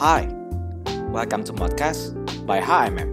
Hai, 0.00 0.24
welcome 1.12 1.44
to 1.44 1.52
podcast 1.52 2.16
by 2.48 2.56
HMM 2.56 3.12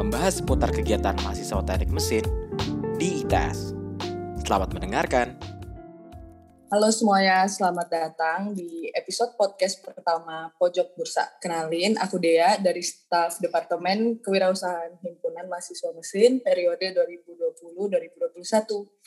Membahas 0.00 0.40
seputar 0.40 0.72
kegiatan 0.72 1.12
mahasiswa 1.20 1.60
teknik 1.60 1.92
mesin 1.92 2.24
di 2.96 3.20
ITS 3.20 3.76
Selamat 4.40 4.72
mendengarkan 4.72 5.36
Halo 6.72 6.88
semuanya, 6.88 7.44
selamat 7.44 7.92
datang 7.92 8.56
di 8.56 8.88
episode 8.96 9.36
podcast 9.36 9.84
pertama 9.84 10.48
Pojok 10.56 10.96
Bursa. 10.96 11.28
Kenalin, 11.44 12.00
aku 12.00 12.16
Dea 12.16 12.56
dari 12.56 12.80
staf 12.80 13.36
Departemen 13.44 14.24
Kewirausahaan 14.24 14.96
Himpunan 15.04 15.44
Mahasiswa 15.44 15.92
Mesin 15.92 16.40
periode 16.40 16.88
2020-2021. 16.96 18.97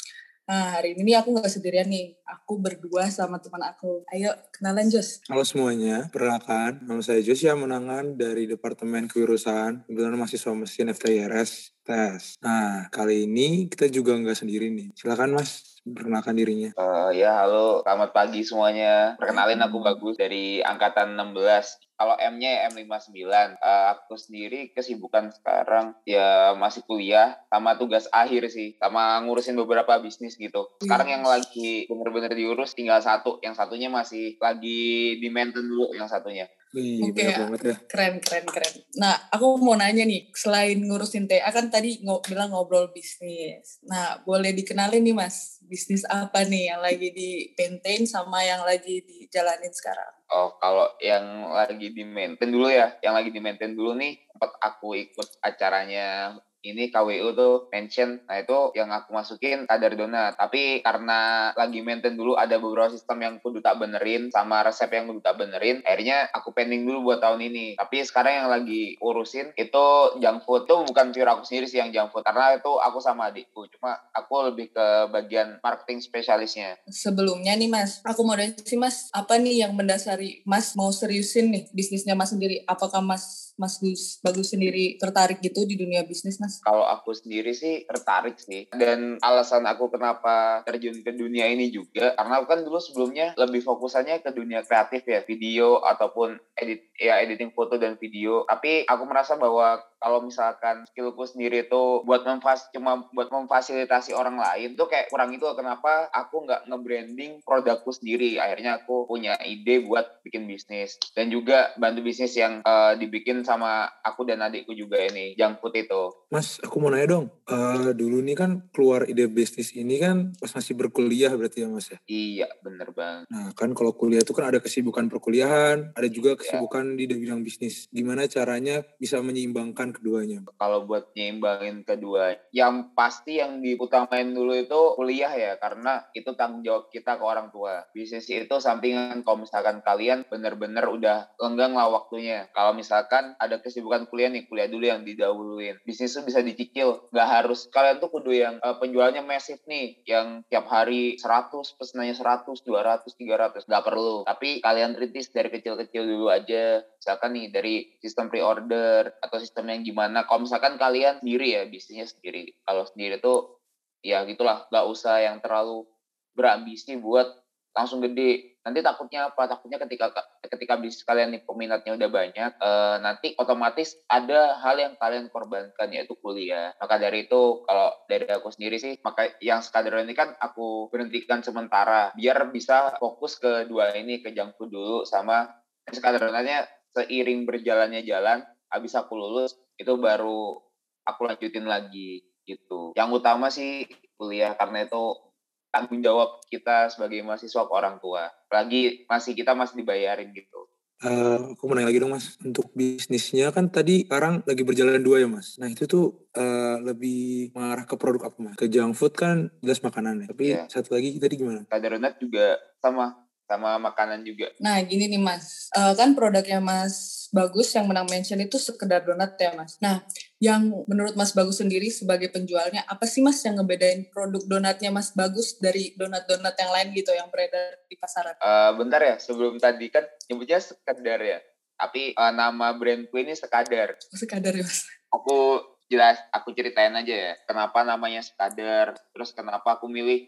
Nah, 0.49 0.75
hari 0.75 0.97
ini 0.97 1.13
aku 1.13 1.31
nggak 1.37 1.47
sendirian 1.47 1.87
nih. 1.87 2.17
Aku 2.25 2.57
berdua 2.57 3.07
sama 3.13 3.37
teman 3.37 3.61
aku. 3.61 4.01
Ayo, 4.09 4.33
kenalan 4.51 4.89
Jos. 4.89 5.21
Halo 5.29 5.45
semuanya, 5.45 6.09
perkenalkan 6.09 6.81
nama 6.83 6.99
saya 6.99 7.21
Jos 7.21 7.39
ya 7.39 7.53
Menangan 7.53 8.17
dari 8.17 8.49
Departemen 8.49 9.05
Kewirausahaan 9.05 9.85
Himpunan 9.85 10.17
Mahasiswa 10.17 10.51
Mesin 10.57 10.91
FTIRS 10.91 11.77
TES. 11.85 12.41
Nah, 12.41 12.89
kali 12.89 13.29
ini 13.29 13.69
kita 13.69 13.87
juga 13.87 14.17
nggak 14.17 14.43
sendiri 14.43 14.73
nih. 14.73 14.91
Silakan 14.97 15.37
Mas, 15.37 15.70
perkenalkan 15.85 16.37
dirinya. 16.37 16.69
Uh, 16.77 17.09
ya, 17.13 17.41
halo. 17.41 17.81
Selamat 17.81 18.13
pagi 18.13 18.45
semuanya. 18.45 19.17
Perkenalin 19.17 19.61
aku 19.65 19.81
Bagus 19.81 20.15
dari 20.17 20.61
Angkatan 20.61 21.17
16. 21.17 21.97
Kalau 21.97 22.15
M-nya 22.17 22.69
M59. 22.73 23.25
Uh, 23.61 23.85
aku 23.93 24.17
sendiri 24.17 24.73
kesibukan 24.73 25.29
sekarang 25.33 25.93
ya 26.05 26.53
masih 26.57 26.81
kuliah 26.85 27.37
sama 27.49 27.77
tugas 27.77 28.05
akhir 28.13 28.49
sih. 28.49 28.77
Sama 28.77 29.21
ngurusin 29.25 29.57
beberapa 29.57 29.97
bisnis 30.01 30.37
gitu. 30.37 30.69
Sekarang 30.81 31.09
yang 31.09 31.25
lagi 31.25 31.85
bener-bener 31.89 32.33
diurus 32.33 32.73
tinggal 32.77 33.01
satu. 33.01 33.41
Yang 33.41 33.61
satunya 33.61 33.89
masih 33.89 34.37
lagi 34.41 35.17
di 35.17 35.27
maintain 35.29 35.65
dulu 35.65 35.93
yang 35.97 36.09
satunya. 36.09 36.49
Wih, 36.71 37.03
Oke, 37.03 37.19
banyak 37.19 37.35
banget 37.35 37.61
ya. 37.67 37.75
Keren, 37.83 38.13
keren, 38.23 38.45
keren. 38.47 38.73
Nah, 38.95 39.27
aku 39.27 39.59
mau 39.59 39.75
nanya 39.75 40.07
nih, 40.07 40.31
selain 40.31 40.79
ngurusin 40.79 41.27
TA, 41.27 41.51
kan 41.51 41.67
tadi 41.67 41.99
ngo 41.99 42.23
bilang 42.23 42.55
ngobrol 42.55 42.95
bisnis. 42.95 43.83
Nah, 43.83 44.23
boleh 44.23 44.55
dikenalin 44.55 45.03
nih 45.03 45.11
Mas, 45.11 45.59
bisnis 45.67 46.07
apa 46.07 46.47
nih 46.47 46.71
yang 46.71 46.79
lagi 46.79 47.11
di 47.11 47.51
maintain 47.59 48.07
sama 48.07 48.39
yang 48.47 48.63
lagi 48.63 49.03
dijalanin 49.03 49.75
sekarang? 49.75 50.15
Oh, 50.31 50.55
kalau 50.63 50.87
yang 51.03 51.51
lagi 51.51 51.91
di 51.91 52.07
maintain 52.07 52.47
dulu 52.47 52.71
ya, 52.71 52.95
yang 53.03 53.19
lagi 53.19 53.35
di 53.35 53.43
maintain 53.43 53.75
dulu 53.75 53.91
nih, 53.99 54.31
sempat 54.31 54.55
aku 54.63 54.95
ikut 54.95 55.43
acaranya 55.43 56.39
ini 56.61 56.93
KWU 56.93 57.33
tuh 57.33 57.53
mention 57.73 58.21
nah 58.29 58.37
itu 58.37 58.73
yang 58.77 58.93
aku 58.93 59.13
masukin 59.13 59.65
kadar 59.65 59.97
donat. 59.97 60.37
Tapi 60.37 60.85
karena 60.85 61.51
lagi 61.57 61.81
maintain 61.81 62.13
dulu 62.13 62.37
ada 62.37 62.61
beberapa 62.61 62.93
sistem 62.93 63.21
yang 63.25 63.35
kudu 63.41 63.59
tak 63.59 63.81
benerin 63.81 64.29
sama 64.29 64.61
resep 64.61 64.89
yang 64.93 65.09
kudu 65.09 65.21
tak 65.25 65.41
benerin 65.41 65.81
akhirnya 65.81 66.29
aku 66.31 66.53
pending 66.53 66.85
dulu 66.85 67.11
buat 67.11 67.19
tahun 67.19 67.41
ini. 67.41 67.75
Tapi 67.77 67.97
sekarang 68.05 68.45
yang 68.45 68.49
lagi 68.49 68.95
urusin 69.01 69.53
itu 69.57 69.85
junk 70.21 70.45
food. 70.45 70.69
Tuh 70.69 70.85
bukan 70.85 71.11
pure 71.11 71.29
aku 71.29 71.43
sendiri 71.43 71.65
sih 71.65 71.81
yang 71.81 71.89
junk 71.89 72.13
food 72.13 72.23
karena 72.25 72.57
itu 72.57 72.71
aku 72.77 73.01
sama 73.01 73.33
adikku. 73.33 73.65
Cuma 73.77 73.97
aku 74.13 74.53
lebih 74.53 74.71
ke 74.71 74.85
bagian 75.09 75.57
marketing 75.65 75.99
spesialisnya. 76.01 76.77
Sebelumnya 76.87 77.57
nih 77.57 77.69
Mas, 77.69 77.99
aku 78.05 78.21
mau 78.21 78.37
sih 78.39 78.77
Mas, 78.77 79.09
apa 79.11 79.37
nih 79.37 79.65
yang 79.65 79.73
mendasari 79.73 80.45
Mas 80.45 80.73
mau 80.77 80.89
seriusin 80.93 81.49
nih 81.51 81.63
bisnisnya 81.73 82.13
Mas 82.13 82.31
sendiri? 82.31 82.63
Apakah 82.69 83.01
Mas 83.03 83.50
Mas 83.61 83.77
Gus 83.77 84.17
Bagus 84.25 84.49
sendiri 84.49 84.97
tertarik 84.97 85.37
gitu 85.45 85.69
di 85.69 85.77
dunia 85.77 86.01
bisnis 86.01 86.41
Mas? 86.41 86.57
kalau 86.65 86.81
aku 86.89 87.13
sendiri 87.13 87.53
sih 87.53 87.85
tertarik 87.85 88.41
sih 88.41 88.65
dan 88.73 89.21
alasan 89.21 89.69
aku 89.69 89.93
kenapa 89.93 90.65
terjun 90.65 90.97
ke 91.05 91.13
dunia 91.13 91.45
ini 91.45 91.69
juga 91.69 92.17
karena 92.17 92.41
aku 92.41 92.45
kan 92.49 92.59
dulu 92.65 92.81
sebelumnya 92.81 93.37
lebih 93.37 93.61
fokusannya 93.61 94.25
ke 94.25 94.33
dunia 94.33 94.65
kreatif 94.65 95.05
ya 95.05 95.21
video 95.21 95.85
ataupun 95.85 96.41
edit 96.57 96.89
ya 96.97 97.21
editing 97.21 97.53
foto 97.53 97.77
dan 97.77 98.01
video 98.01 98.49
tapi 98.49 98.89
aku 98.89 99.03
merasa 99.05 99.37
bahwa 99.37 99.77
kalau 100.01 100.25
misalkan 100.25 100.83
skillku 100.89 101.23
sendiri 101.29 101.69
itu 101.69 102.01
buat 102.03 102.25
memfas 102.25 102.67
cuma 102.73 103.05
buat 103.13 103.29
memfasilitasi 103.29 104.17
orang 104.17 104.41
lain 104.41 104.73
tuh 104.73 104.89
kayak 104.89 105.13
kurang 105.13 105.31
itu 105.31 105.45
kenapa 105.53 106.09
aku 106.09 106.49
nggak 106.49 106.65
nge-branding 106.67 107.45
produkku 107.45 107.93
sendiri 107.93 108.41
akhirnya 108.41 108.81
aku 108.81 109.05
punya 109.05 109.37
ide 109.45 109.85
buat 109.85 110.25
bikin 110.25 110.49
bisnis 110.49 110.97
dan 111.13 111.29
juga 111.29 111.71
bantu 111.77 112.01
bisnis 112.01 112.33
yang 112.33 112.65
uh, 112.65 112.97
dibikin 112.97 113.45
sama 113.45 113.87
aku 114.01 114.25
dan 114.25 114.41
adikku 114.41 114.73
juga 114.73 114.97
ini 114.97 115.37
junk 115.37 115.61
food 115.61 115.77
itu 115.77 116.11
Mas, 116.31 116.63
aku 116.63 116.79
mau 116.79 116.87
nanya 116.87 117.19
dong. 117.19 117.27
Eh, 117.51 117.91
dulu 117.91 118.23
nih 118.23 118.39
kan 118.39 118.63
keluar 118.71 119.03
ide 119.03 119.27
bisnis 119.27 119.75
ini 119.75 119.99
kan 119.99 120.31
pas 120.39 120.47
masih 120.55 120.79
berkuliah 120.79 121.27
berarti 121.35 121.61
ya 121.61 121.67
Mas 121.67 121.91
ya? 121.91 121.99
iya 122.07 122.47
bener 122.63 122.95
banget 122.95 123.27
Nah 123.27 123.51
kan 123.51 123.75
kalau 123.75 123.91
kuliah 123.91 124.23
itu 124.23 124.31
kan 124.31 124.47
ada 124.47 124.63
kesibukan 124.63 125.11
perkuliahan, 125.11 125.91
ada 125.91 126.07
juga 126.07 126.39
kesibukan 126.39 126.95
di 126.95 127.07
bidang 127.07 127.43
bisnis. 127.43 127.91
Gimana 127.91 128.27
caranya 128.31 128.83
bisa 128.95 129.19
menyeimbangkan 129.19 129.90
keduanya? 129.95 130.43
kalau 130.57 130.85
buat 130.85 131.11
nyimbangin 131.13 131.83
kedua 131.85 132.37
yang 132.51 132.93
pasti 132.97 133.39
yang 133.39 133.63
diutamain 133.63 134.29
dulu 134.31 134.53
itu 134.55 134.81
kuliah 134.95 135.31
ya 135.31 135.53
karena 135.57 136.05
itu 136.13 136.33
tanggung 136.35 136.61
jawab 136.65 136.91
kita 136.93 137.17
ke 137.17 137.23
orang 137.23 137.49
tua. 137.53 137.85
Bisnis 137.93 138.27
itu 138.29 138.55
sampingan 138.57 139.23
kalau 139.25 139.43
misalkan 139.43 139.81
kalian 139.81 140.27
bener-bener 140.27 140.85
udah 140.87 141.31
lenggang 141.39 141.73
lah 141.73 141.89
waktunya. 141.89 142.47
Kalau 142.53 142.75
misalkan 142.75 143.33
ada 143.37 143.57
kesibukan 143.59 144.07
kuliah 144.07 144.29
nih 144.29 144.45
kuliah 144.47 144.67
dulu 144.69 144.85
yang 144.85 145.01
didahuluin. 145.05 145.81
Bisnis 145.85 146.13
itu 146.15 146.21
bisa 146.25 146.39
dicicil. 146.41 147.09
Nggak 147.13 147.29
harus 147.29 147.67
kalian 147.69 147.97
tuh 148.01 148.09
kudu 148.09 148.31
yang 148.33 148.55
uh, 148.61 148.77
penjualnya 148.77 149.21
masif 149.25 149.61
nih 149.65 150.01
yang 150.05 150.45
tiap 150.47 150.67
hari 150.69 151.17
100 151.17 151.77
pesenannya 151.77 152.15
100 152.17 152.61
200 152.61 153.17
300 153.17 153.69
nggak 153.69 153.85
perlu. 153.85 154.27
Tapi 154.27 154.61
kalian 154.61 154.97
rintis 154.97 155.31
dari 155.31 155.49
kecil-kecil 155.49 156.03
dulu 156.05 156.27
aja. 156.29 156.83
Misalkan 157.01 157.33
nih 157.33 157.47
dari 157.49 157.75
sistem 157.97 158.29
pre-order 158.29 159.09
atau 159.21 159.37
sistem 159.41 159.69
yang 159.73 159.80
gimana. 159.81 160.25
Kalau 160.25 160.45
misalkan 160.45 160.79
kalian 160.79 161.21
sendiri 161.21 161.57
ya 161.57 161.61
bisnisnya 161.67 162.07
sendiri. 162.07 162.55
Kalau 162.65 162.87
sendiri 162.87 163.21
tuh 163.21 163.61
ya 164.01 164.23
gitulah. 164.25 164.65
Nggak 164.69 164.85
usah 164.89 165.21
yang 165.21 165.37
terlalu 165.43 165.85
berambisi 166.33 166.95
buat 166.97 167.27
langsung 167.71 168.03
gede. 168.03 168.61
Nanti 168.61 168.85
takutnya 168.85 169.33
apa? 169.33 169.49
Takutnya 169.49 169.81
ketika 169.81 170.13
ketika 170.45 170.77
bisnis 170.77 171.01
kalian 171.01 171.33
nih 171.33 171.41
peminatnya 171.41 171.97
udah 171.97 172.09
banyak 172.13 172.51
eh, 172.61 172.95
nanti 173.01 173.33
otomatis 173.39 173.97
ada 174.05 174.61
hal 174.61 174.77
yang 174.77 174.93
kalian 175.01 175.33
korbankan 175.33 175.89
yaitu 175.89 176.13
kuliah. 176.21 176.75
Maka 176.77 177.01
dari 177.01 177.25
itu 177.25 177.65
kalau 177.65 177.89
dari 178.05 178.29
aku 178.29 178.53
sendiri 178.53 178.77
sih 178.77 179.01
maka 179.01 179.33
yang 179.41 179.65
sekadar 179.65 180.05
ini 180.05 180.13
kan 180.13 180.37
aku 180.37 180.93
berhentikan 180.93 181.41
sementara. 181.41 182.13
Biar 182.13 182.53
bisa 182.53 182.93
fokus 183.01 183.39
ke 183.41 183.65
dua 183.65 183.97
ini 183.97 184.21
ke 184.21 184.29
food 184.55 184.69
dulu 184.69 184.97
sama 185.09 185.49
sekadarannya 185.89 186.69
seiring 186.93 187.47
berjalannya 187.47 188.03
jalan 188.03 188.43
habis 188.71 188.93
aku 188.95 189.15
lulus 189.15 189.55
itu 189.81 189.93
baru 189.97 190.61
aku 191.03 191.21
lanjutin 191.25 191.65
lagi 191.65 192.21
gitu 192.45 192.93
yang 192.93 193.09
utama 193.09 193.49
sih 193.49 193.85
kuliah 194.17 194.53
karena 194.53 194.85
itu 194.85 195.31
tanggung 195.71 196.03
jawab 196.03 196.43
kita 196.51 196.91
sebagai 196.91 197.23
mahasiswa 197.23 197.63
ke 197.63 197.73
orang 197.73 197.97
tua. 198.03 198.27
Lagi 198.51 199.07
masih 199.07 199.33
kita 199.33 199.55
masih 199.55 199.81
dibayarin 199.81 200.35
gitu. 200.35 200.67
Uh, 201.01 201.57
aku 201.57 201.65
mau 201.65 201.73
nanya 201.73 201.89
lagi 201.89 201.97
dong 201.97 202.13
mas, 202.13 202.37
untuk 202.45 202.69
bisnisnya 202.77 203.49
kan 203.49 203.73
tadi 203.73 204.05
sekarang 204.05 204.45
lagi 204.45 204.61
berjalan 204.61 205.01
dua 205.01 205.25
ya 205.25 205.25
mas. 205.25 205.57
Nah 205.57 205.65
itu 205.65 205.89
tuh 205.89 206.29
uh, 206.37 206.77
lebih 206.77 207.49
mengarah 207.57 207.89
ke 207.89 207.97
produk 207.97 208.29
apa 208.29 208.37
mas? 208.37 208.53
Ke 208.53 208.69
junk 208.69 208.93
food 208.93 209.17
kan 209.17 209.49
jelas 209.65 209.81
makanan 209.81 210.21
ya. 210.21 210.27
Tapi 210.29 210.45
Iya. 210.53 210.69
satu 210.69 210.93
lagi 210.93 211.17
tadi 211.17 211.41
gimana? 211.41 211.65
Kadarunat 211.65 212.21
juga 212.21 212.61
sama 212.77 213.17
sama 213.51 213.75
makanan 213.75 214.23
juga. 214.23 214.47
Nah, 214.63 214.79
gini 214.87 215.11
nih 215.11 215.19
Mas, 215.19 215.67
Eh, 215.71 215.93
kan 215.95 216.11
produknya 216.11 216.59
Mas 216.59 217.27
Bagus 217.31 217.71
yang 217.71 217.87
menang 217.87 218.03
mention 218.11 218.43
itu 218.43 218.59
sekedar 218.59 219.07
donat 219.07 219.39
ya 219.39 219.55
Mas. 219.55 219.79
Nah, 219.79 220.03
yang 220.35 220.67
menurut 220.83 221.15
Mas 221.15 221.31
Bagus 221.31 221.63
sendiri 221.63 221.87
sebagai 221.87 222.27
penjualnya, 222.27 222.83
apa 222.91 223.07
sih 223.07 223.23
Mas 223.23 223.39
yang 223.47 223.55
ngebedain 223.55 224.11
produk 224.11 224.43
donatnya 224.43 224.91
Mas 224.91 225.15
Bagus 225.15 225.55
dari 225.55 225.95
donat-donat 225.95 226.55
yang 226.59 226.71
lain 226.75 226.87
gitu 226.91 227.15
yang 227.15 227.31
beredar 227.31 227.79
di 227.87 227.95
pasaran? 227.95 228.35
Eh, 228.35 228.71
bentar 228.75 228.99
ya, 228.99 229.15
sebelum 229.15 229.63
tadi 229.63 229.87
kan 229.87 230.03
nyebutnya 230.27 230.59
sekedar 230.59 231.19
ya. 231.23 231.39
Tapi 231.79 232.19
eh, 232.19 232.33
nama 232.35 232.75
brandku 232.75 233.15
ini 233.15 233.31
sekadar. 233.31 233.95
Sekadar 234.11 234.51
ya 234.51 234.67
Mas. 234.67 234.91
Aku 235.07 235.63
jelas, 235.87 236.19
aku 236.35 236.51
ceritain 236.51 236.91
aja 236.91 237.31
ya. 237.31 237.33
Kenapa 237.47 237.87
namanya 237.87 238.19
sekadar, 238.19 238.99
terus 239.15 239.31
kenapa 239.31 239.79
aku 239.79 239.87
milih 239.87 240.27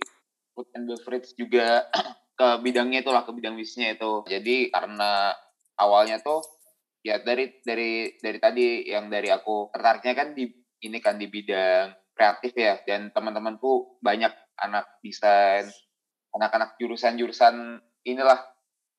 food 0.56 0.72
and 0.72 0.88
beverage 0.88 1.36
juga 1.36 1.84
ke 2.34 2.48
bidangnya 2.66 3.06
itulah, 3.06 3.24
ke 3.24 3.32
bidang 3.32 3.54
bisnisnya 3.58 3.98
itu. 3.98 4.26
Jadi 4.26 4.74
karena 4.74 5.34
awalnya 5.78 6.22
tuh 6.22 6.42
ya 7.04 7.20
dari 7.20 7.60
dari 7.62 8.16
dari 8.18 8.40
tadi 8.40 8.88
yang 8.88 9.12
dari 9.12 9.28
aku 9.28 9.70
tertariknya 9.76 10.14
kan 10.16 10.28
di 10.32 10.48
ini 10.84 10.98
kan 11.04 11.20
di 11.20 11.28
bidang 11.28 11.92
kreatif 12.16 12.54
ya 12.56 12.80
dan 12.88 13.12
teman-temanku 13.12 14.00
banyak 14.00 14.32
anak 14.62 14.88
desain 15.04 15.68
anak-anak 16.32 16.80
jurusan-jurusan 16.80 17.82
inilah 18.08 18.40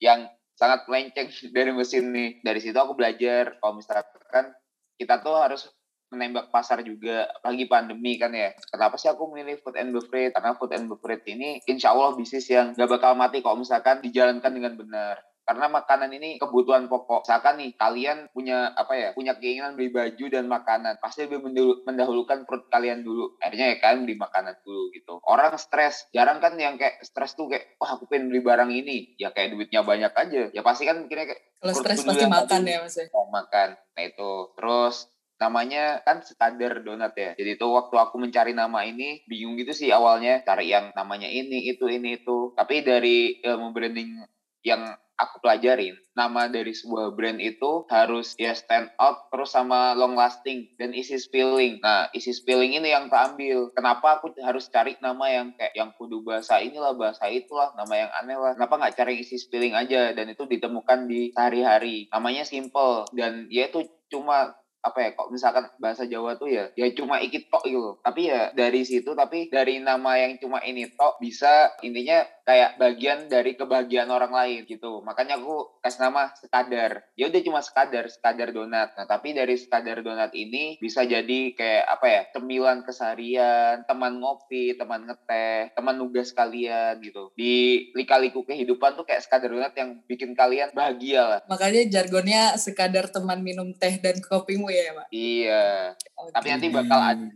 yang 0.02 0.28
sangat 0.54 0.86
melenceng 0.86 1.30
dari 1.56 1.72
mesin 1.72 2.12
nih 2.12 2.30
dari 2.44 2.60
situ 2.60 2.76
aku 2.76 2.92
belajar 2.92 3.56
kalau 3.58 3.80
misalkan 3.80 4.52
kita 5.00 5.24
tuh 5.24 5.34
harus 5.40 5.66
menembak 6.12 6.52
pasar 6.52 6.84
juga 6.84 7.26
lagi 7.42 7.64
pandemi 7.68 8.16
kan 8.20 8.30
ya 8.32 8.52
kenapa 8.70 9.00
sih 9.00 9.10
aku 9.10 9.30
milih 9.32 9.60
food 9.60 9.76
and 9.80 9.90
beverage 9.92 10.32
karena 10.36 10.52
food 10.56 10.72
and 10.72 10.86
beverage 10.86 11.24
ini 11.26 11.60
insya 11.68 11.92
Allah 11.92 12.14
bisnis 12.14 12.46
yang 12.50 12.76
gak 12.76 12.90
bakal 12.90 13.16
mati 13.16 13.40
kalau 13.40 13.60
misalkan 13.60 14.04
dijalankan 14.04 14.52
dengan 14.52 14.74
benar 14.78 15.16
karena 15.44 15.68
makanan 15.68 16.10
ini 16.16 16.40
kebutuhan 16.40 16.88
pokok. 16.88 17.28
Misalkan 17.28 17.60
nih 17.60 17.76
kalian 17.76 18.32
punya 18.32 18.72
apa 18.72 18.96
ya, 18.96 19.08
punya 19.12 19.36
keinginan 19.36 19.76
beli 19.76 19.92
baju 19.92 20.24
dan 20.32 20.48
makanan, 20.48 20.96
pasti 21.04 21.28
lebih 21.28 21.44
mendahulukan 21.84 22.48
perut 22.48 22.64
kalian 22.72 23.04
dulu. 23.04 23.36
Akhirnya 23.44 23.76
ya 23.76 23.78
kalian 23.78 24.08
beli 24.08 24.16
makanan 24.16 24.56
dulu 24.64 24.88
gitu. 24.96 25.20
Orang 25.28 25.54
stres, 25.60 26.08
jarang 26.16 26.40
kan 26.40 26.56
yang 26.56 26.80
kayak 26.80 27.04
stres 27.04 27.36
tuh 27.36 27.52
kayak, 27.52 27.76
wah 27.76 27.92
aku 27.92 28.08
pengen 28.08 28.32
beli 28.32 28.40
barang 28.40 28.72
ini, 28.72 29.20
ya 29.20 29.36
kayak 29.36 29.52
duitnya 29.52 29.84
banyak 29.84 30.12
aja. 30.16 30.42
Ya 30.50 30.64
pasti 30.64 30.88
kan 30.88 31.04
mikirnya 31.04 31.36
kayak 31.36 31.42
kalau 31.60 31.74
stres 31.76 32.00
pasti 32.04 32.24
makan 32.24 32.60
ya 32.64 32.78
mas 32.80 32.96
ya. 32.96 33.04
Oh, 33.12 33.28
makan. 33.28 33.68
Nah 33.76 34.02
itu. 34.02 34.32
Terus 34.56 35.12
namanya 35.44 36.00
kan 36.08 36.24
sekadar 36.24 36.80
donat 36.80 37.12
ya. 37.12 37.36
Jadi 37.36 37.60
itu 37.60 37.66
waktu 37.68 37.92
aku 38.00 38.16
mencari 38.16 38.56
nama 38.56 38.80
ini 38.88 39.20
bingung 39.28 39.60
gitu 39.60 39.76
sih 39.76 39.92
awalnya. 39.92 40.40
Cari 40.40 40.72
yang 40.72 40.96
namanya 40.96 41.28
ini 41.28 41.68
itu 41.68 41.84
ini 41.84 42.16
itu. 42.24 42.56
Tapi 42.56 42.80
dari 42.80 43.44
ilmu 43.44 43.76
branding 43.76 44.24
yang 44.64 44.96
aku 45.14 45.38
pelajarin 45.38 45.94
nama 46.14 46.50
dari 46.50 46.74
sebuah 46.74 47.14
brand 47.14 47.38
itu 47.38 47.86
harus 47.90 48.34
ya 48.38 48.54
stand 48.54 48.90
out 48.98 49.30
terus 49.30 49.54
sama 49.54 49.94
long 49.94 50.18
lasting 50.18 50.74
dan 50.78 50.90
isi 50.90 51.18
spelling. 51.18 51.78
Nah 51.82 52.10
isi 52.14 52.34
spelling 52.34 52.74
ini 52.74 52.90
yang 52.90 53.06
tak 53.10 53.34
ambil 53.34 53.70
kenapa 53.74 54.18
aku 54.18 54.34
harus 54.42 54.66
cari 54.70 54.98
nama 54.98 55.26
yang 55.30 55.54
kayak 55.54 55.74
yang 55.74 55.90
kudu 55.94 56.22
bahasa 56.22 56.58
inilah 56.58 56.94
bahasa 56.98 57.30
itulah 57.30 57.70
nama 57.78 57.94
yang 57.94 58.10
aneh 58.22 58.38
lah. 58.38 58.52
Kenapa 58.58 58.74
nggak 58.78 58.94
cari 58.98 59.14
isi 59.22 59.38
spelling 59.38 59.74
aja? 59.74 60.14
Dan 60.14 60.34
itu 60.34 60.46
ditemukan 60.46 61.06
di 61.06 61.30
sehari-hari. 61.30 62.10
Namanya 62.10 62.42
simple. 62.46 63.06
Dan 63.14 63.46
ya 63.50 63.70
itu 63.70 63.86
cuma 64.10 64.54
apa 64.84 64.98
ya 65.00 65.10
kok 65.16 65.32
misalkan 65.32 65.64
bahasa 65.80 66.04
Jawa 66.04 66.36
tuh 66.36 66.52
ya 66.52 66.68
ya 66.76 66.84
cuma 66.92 67.16
ikit 67.24 67.48
tok 67.48 67.64
gitu. 67.64 67.96
Tapi 68.04 68.28
ya 68.28 68.52
dari 68.52 68.84
situ 68.84 69.16
tapi 69.16 69.48
dari 69.48 69.80
nama 69.80 70.20
yang 70.20 70.36
cuma 70.36 70.60
ini 70.60 70.92
tok 70.92 71.16
bisa 71.24 71.72
intinya 71.80 72.20
kayak 72.44 72.76
bagian 72.76 73.26
dari 73.26 73.56
kebahagiaan 73.56 74.12
orang 74.12 74.30
lain 74.30 74.68
gitu. 74.68 75.00
Makanya 75.00 75.40
aku 75.40 75.80
kasih 75.80 76.08
nama 76.08 76.30
sekadar. 76.36 77.08
Ya 77.16 77.32
udah 77.32 77.40
cuma 77.40 77.60
sekadar 77.64 78.06
sekadar 78.12 78.52
donat. 78.52 78.92
Nah 78.94 79.08
tapi 79.08 79.32
dari 79.32 79.56
sekadar 79.56 80.04
donat 80.04 80.30
ini 80.36 80.76
bisa 80.78 81.02
jadi 81.08 81.56
kayak 81.56 81.84
apa 81.88 82.06
ya 82.06 82.22
cemilan 82.36 82.84
keseharian 82.84 83.88
teman 83.88 84.20
ngopi 84.20 84.76
teman 84.76 85.08
ngeteh 85.08 85.72
teman 85.72 85.96
nugas 85.96 86.36
kalian 86.36 87.00
gitu. 87.00 87.32
Di 87.32 87.88
lika-liku 87.96 88.44
kehidupan 88.44 89.00
tuh 89.00 89.08
kayak 89.08 89.24
sekadar 89.24 89.50
donat 89.50 89.72
yang 89.74 90.04
bikin 90.04 90.36
kalian 90.36 90.70
bahagia 90.76 91.22
lah. 91.24 91.40
Makanya 91.48 91.88
jargonnya 91.88 92.60
sekadar 92.60 93.08
teman 93.08 93.40
minum 93.40 93.72
teh 93.72 93.96
dan 93.98 94.20
kopimu 94.20 94.68
ya 94.68 94.92
Pak? 94.92 95.06
Iya. 95.08 95.64
Okay. 95.96 96.32
Tapi 96.36 96.48
nanti 96.52 96.68
bakal 96.68 97.00
ada 97.00 97.26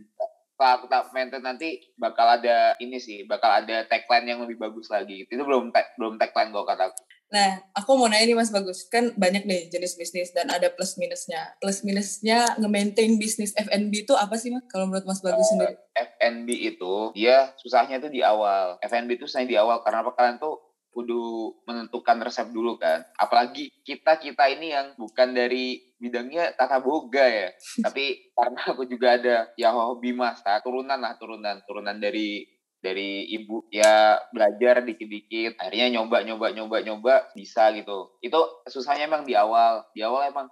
kalau 0.59 0.83
aku 0.83 0.85
tak 0.91 1.07
maintain 1.15 1.39
nanti 1.39 1.79
bakal 1.95 2.27
ada 2.27 2.75
ini 2.83 2.99
sih, 2.99 3.23
bakal 3.23 3.47
ada 3.63 3.87
tagline 3.87 4.27
yang 4.27 4.43
lebih 4.43 4.59
bagus 4.59 4.91
lagi. 4.91 5.23
Itu 5.23 5.39
belum 5.47 5.71
tag, 5.71 5.95
belum 5.95 6.19
tagline 6.19 6.51
gue 6.51 6.63
kataku. 6.67 6.99
Nah, 7.29 7.61
aku 7.77 7.93
mau 7.93 8.09
nanya 8.09 8.25
nih 8.25 8.33
Mas 8.33 8.49
Bagus, 8.49 8.89
kan 8.89 9.13
banyak 9.13 9.45
nih 9.45 9.69
jenis 9.69 9.95
bisnis 10.01 10.33
dan 10.33 10.49
ada 10.49 10.73
plus 10.73 10.97
minusnya. 10.97 11.53
Plus 11.61 11.85
minusnya 11.85 12.57
nge-maintain 12.57 13.21
bisnis 13.21 13.53
F&B 13.53 14.03
itu 14.03 14.17
apa 14.17 14.33
sih 14.33 14.49
Mas? 14.49 14.65
Kalau 14.65 14.89
menurut 14.89 15.05
Mas 15.05 15.21
Bagus 15.21 15.45
uh, 15.45 15.49
sendiri? 15.53 15.77
F&B 15.93 16.49
itu, 16.57 17.13
dia 17.13 17.53
susahnya 17.61 18.01
itu 18.01 18.09
di 18.09 18.25
awal. 18.25 18.81
F&B 18.81 19.15
itu 19.15 19.29
susahnya 19.29 19.45
di 19.47 19.57
awal, 19.61 19.85
karena 19.85 20.01
apa 20.01 20.11
kalian 20.17 20.41
tuh 20.41 20.57
kudu 20.89 21.53
menentukan 21.69 22.17
resep 22.21 22.49
dulu 22.49 22.75
kan. 22.81 23.05
Apalagi 23.15 23.69
kita-kita 23.85 24.49
ini 24.49 24.73
yang 24.73 24.93
bukan 24.97 25.31
dari 25.33 25.79
bidangnya 26.01 26.55
tata 26.57 26.81
boga 26.81 27.25
ya. 27.25 27.49
Tapi 27.85 28.33
karena 28.33 28.61
aku 28.73 28.83
juga 28.89 29.15
ada 29.19 29.35
ya 29.55 29.73
hobi 29.73 30.11
masak, 30.15 30.65
turunan 30.65 30.97
lah 30.99 31.15
turunan, 31.19 31.61
turunan 31.65 31.97
dari 31.97 32.47
dari 32.79 33.27
ibu 33.35 33.67
ya 33.69 34.17
belajar 34.31 34.81
dikit-dikit. 34.87 35.59
Akhirnya 35.59 35.99
nyoba 35.99 36.23
nyoba 36.23 36.47
nyoba 36.55 36.77
nyoba 36.81 37.13
bisa 37.35 37.69
gitu. 37.75 38.15
Itu 38.23 38.39
susahnya 38.65 39.05
emang 39.05 39.27
di 39.27 39.35
awal. 39.35 39.85
Di 39.91 40.01
awal 40.01 40.31
emang 40.31 40.47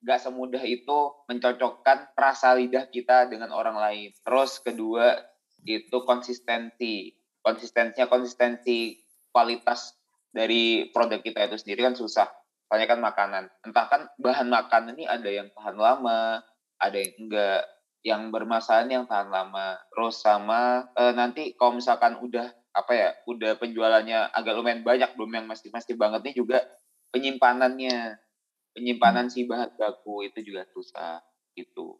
gak 0.00 0.20
semudah 0.20 0.64
itu 0.64 1.12
mencocokkan 1.28 2.16
rasa 2.16 2.56
lidah 2.56 2.88
kita 2.88 3.28
dengan 3.28 3.52
orang 3.52 3.76
lain. 3.76 4.12
Terus 4.24 4.60
kedua 4.60 5.16
itu 5.64 6.04
konsistensi. 6.04 7.16
Konsistensinya 7.40 8.04
konsistensi 8.04 9.00
kualitas 9.30 9.94
dari 10.30 10.90
produk 10.94 11.18
kita 11.22 11.50
itu 11.50 11.56
sendiri 11.58 11.90
kan 11.90 11.94
susah. 11.98 12.30
Soalnya 12.70 12.86
kan 12.86 13.00
makanan. 13.02 13.44
Entah 13.66 13.86
kan 13.90 14.02
bahan 14.22 14.46
makanan 14.46 14.94
ini 14.94 15.06
ada 15.10 15.26
yang 15.26 15.50
tahan 15.50 15.74
lama, 15.74 16.38
ada 16.78 16.96
yang 16.96 17.14
enggak. 17.18 17.62
Yang 18.00 18.22
bermasalah 18.32 18.88
yang 18.88 19.04
tahan 19.10 19.28
lama. 19.28 19.76
Terus 19.92 20.22
sama 20.22 20.88
e, 20.94 21.02
nanti 21.12 21.42
kalau 21.58 21.76
misalkan 21.76 22.16
udah 22.16 22.48
apa 22.70 22.92
ya, 22.94 23.10
udah 23.26 23.58
penjualannya 23.58 24.30
agak 24.30 24.54
lumayan 24.54 24.86
banyak, 24.86 25.10
belum 25.18 25.34
yang 25.34 25.46
mesti-mesti 25.50 25.98
banget 25.98 26.30
nih 26.30 26.34
juga 26.38 26.58
penyimpanannya. 27.10 28.16
Penyimpanan 28.70 29.26
si 29.28 29.50
bahan 29.50 29.74
baku 29.74 30.30
itu 30.30 30.46
juga 30.46 30.62
susah 30.70 31.18
gitu. 31.58 31.98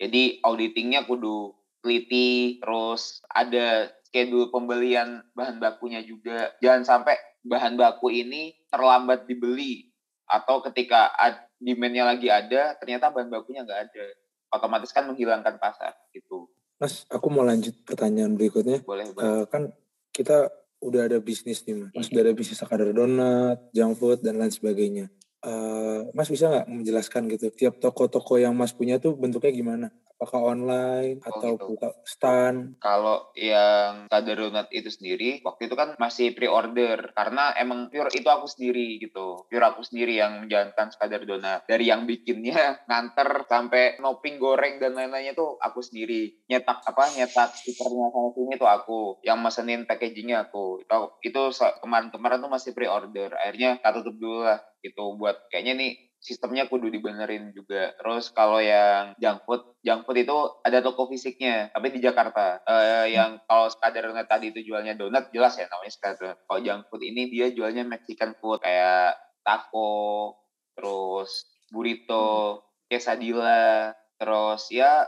Jadi 0.00 0.40
auditingnya 0.40 1.04
kudu 1.04 1.52
teliti, 1.84 2.58
terus 2.58 3.20
ada 3.28 3.92
schedule 4.06 4.54
pembelian 4.54 5.26
bahan 5.34 5.58
bakunya 5.58 5.98
juga. 6.06 6.54
Jangan 6.62 6.86
sampai 6.86 7.18
bahan 7.42 7.74
baku 7.74 8.14
ini 8.14 8.54
terlambat 8.70 9.26
dibeli 9.26 9.90
atau 10.26 10.62
ketika 10.62 11.10
demandnya 11.58 12.06
lagi 12.06 12.30
ada 12.30 12.78
ternyata 12.78 13.10
bahan 13.10 13.30
bakunya 13.30 13.66
nggak 13.66 13.80
ada. 13.90 14.06
Otomatis 14.54 14.94
kan 14.94 15.10
menghilangkan 15.10 15.58
pasar 15.58 15.98
gitu. 16.14 16.46
Mas 16.78 17.02
aku 17.10 17.26
mau 17.34 17.42
lanjut 17.42 17.74
pertanyaan 17.82 18.38
berikutnya. 18.38 18.84
Boleh, 18.86 19.10
boleh. 19.10 19.26
Uh, 19.26 19.44
kan 19.50 19.74
kita 20.14 20.54
udah 20.78 21.08
ada 21.08 21.18
bisnis 21.18 21.64
nih 21.66 21.74
mas, 21.74 21.90
mas 21.96 22.08
udah 22.12 22.22
ada 22.22 22.34
bisnis 22.36 22.60
sekadar 22.60 22.92
donat 22.92 23.58
junk 23.74 23.96
food 23.98 24.22
dan 24.22 24.38
lain 24.38 24.52
sebagainya. 24.52 25.10
Uh, 25.42 26.06
mas 26.14 26.30
bisa 26.30 26.46
nggak 26.46 26.66
menjelaskan 26.68 27.26
gitu 27.32 27.50
tiap 27.54 27.74
toko-toko 27.82 28.38
yang 28.38 28.54
mas 28.54 28.70
punya 28.70 28.98
tuh 28.98 29.14
bentuknya 29.14 29.52
gimana 29.52 29.86
apakah 30.16 30.56
online 30.56 31.20
oh, 31.20 31.28
atau 31.28 31.50
gitu. 31.54 31.66
buka 31.76 31.88
stand? 32.08 32.80
Kalau 32.80 33.28
yang 33.36 34.08
Donat 34.36 34.68
itu 34.68 34.92
sendiri, 34.92 35.40
waktu 35.44 35.68
itu 35.70 35.76
kan 35.76 35.96
masih 35.96 36.36
pre-order 36.36 37.12
karena 37.16 37.56
emang 37.56 37.88
pure 37.88 38.12
itu 38.12 38.26
aku 38.28 38.44
sendiri 38.48 39.00
gitu. 39.00 39.48
Pure 39.48 39.64
aku 39.64 39.80
sendiri 39.84 40.18
yang 40.18 40.44
menjalankan 40.44 40.92
sekadar 40.92 41.24
donat. 41.24 41.64
Dari 41.64 41.88
yang 41.88 42.04
bikinnya, 42.04 42.80
nganter 42.88 43.48
sampai 43.48 43.96
noping 44.00 44.36
goreng 44.36 44.76
dan 44.76 44.92
lain-lainnya 44.92 45.32
tuh 45.32 45.56
aku 45.60 45.80
sendiri. 45.80 46.44
Nyetak 46.48 46.84
apa? 46.84 47.16
Nyetak 47.16 47.54
stikernya 47.54 48.12
sama 48.12 48.28
sini 48.36 48.52
tuh 48.60 48.68
aku. 48.68 49.00
Yang 49.24 49.38
mesenin 49.40 49.80
packagingnya 49.88 50.48
aku. 50.48 50.84
Itu, 50.84 51.16
itu 51.24 51.42
kemarin-kemarin 51.80 52.42
tuh 52.44 52.52
masih 52.52 52.70
pre-order. 52.76 53.32
Akhirnya 53.40 53.80
tak 53.80 54.00
tutup 54.00 54.16
dulu 54.20 54.44
lah 54.44 54.60
gitu 54.86 55.18
buat 55.18 55.50
kayaknya 55.50 55.74
nih 55.74 55.92
sistemnya 56.20 56.66
kudu 56.66 56.90
dibenerin 56.90 57.52
juga. 57.54 57.94
Terus 57.96 58.32
kalau 58.34 58.58
yang 58.58 59.14
junk 59.20 59.46
food, 59.46 59.62
junk 59.84 60.02
food 60.02 60.18
itu 60.26 60.36
ada 60.66 60.82
toko 60.82 61.06
fisiknya, 61.06 61.70
tapi 61.70 61.94
di 61.94 62.00
Jakarta. 62.02 62.60
Uh, 62.66 63.06
yang 63.06 63.38
kalau 63.46 63.70
sekadar 63.70 64.10
tadi 64.26 64.50
itu 64.50 64.66
jualnya 64.66 64.96
donat, 64.98 65.30
jelas 65.30 65.54
ya 65.60 65.70
namanya 65.70 65.92
sekadar. 65.92 66.34
Kalau 66.44 66.60
junk 66.60 66.82
food 66.90 67.02
ini 67.04 67.30
dia 67.30 67.52
jualnya 67.52 67.86
Mexican 67.86 68.34
food 68.42 68.60
kayak 68.64 69.14
taco, 69.46 70.34
terus 70.74 71.46
burrito, 71.70 72.66
quesadilla, 72.90 73.94
terus 74.18 74.66
ya 74.72 75.06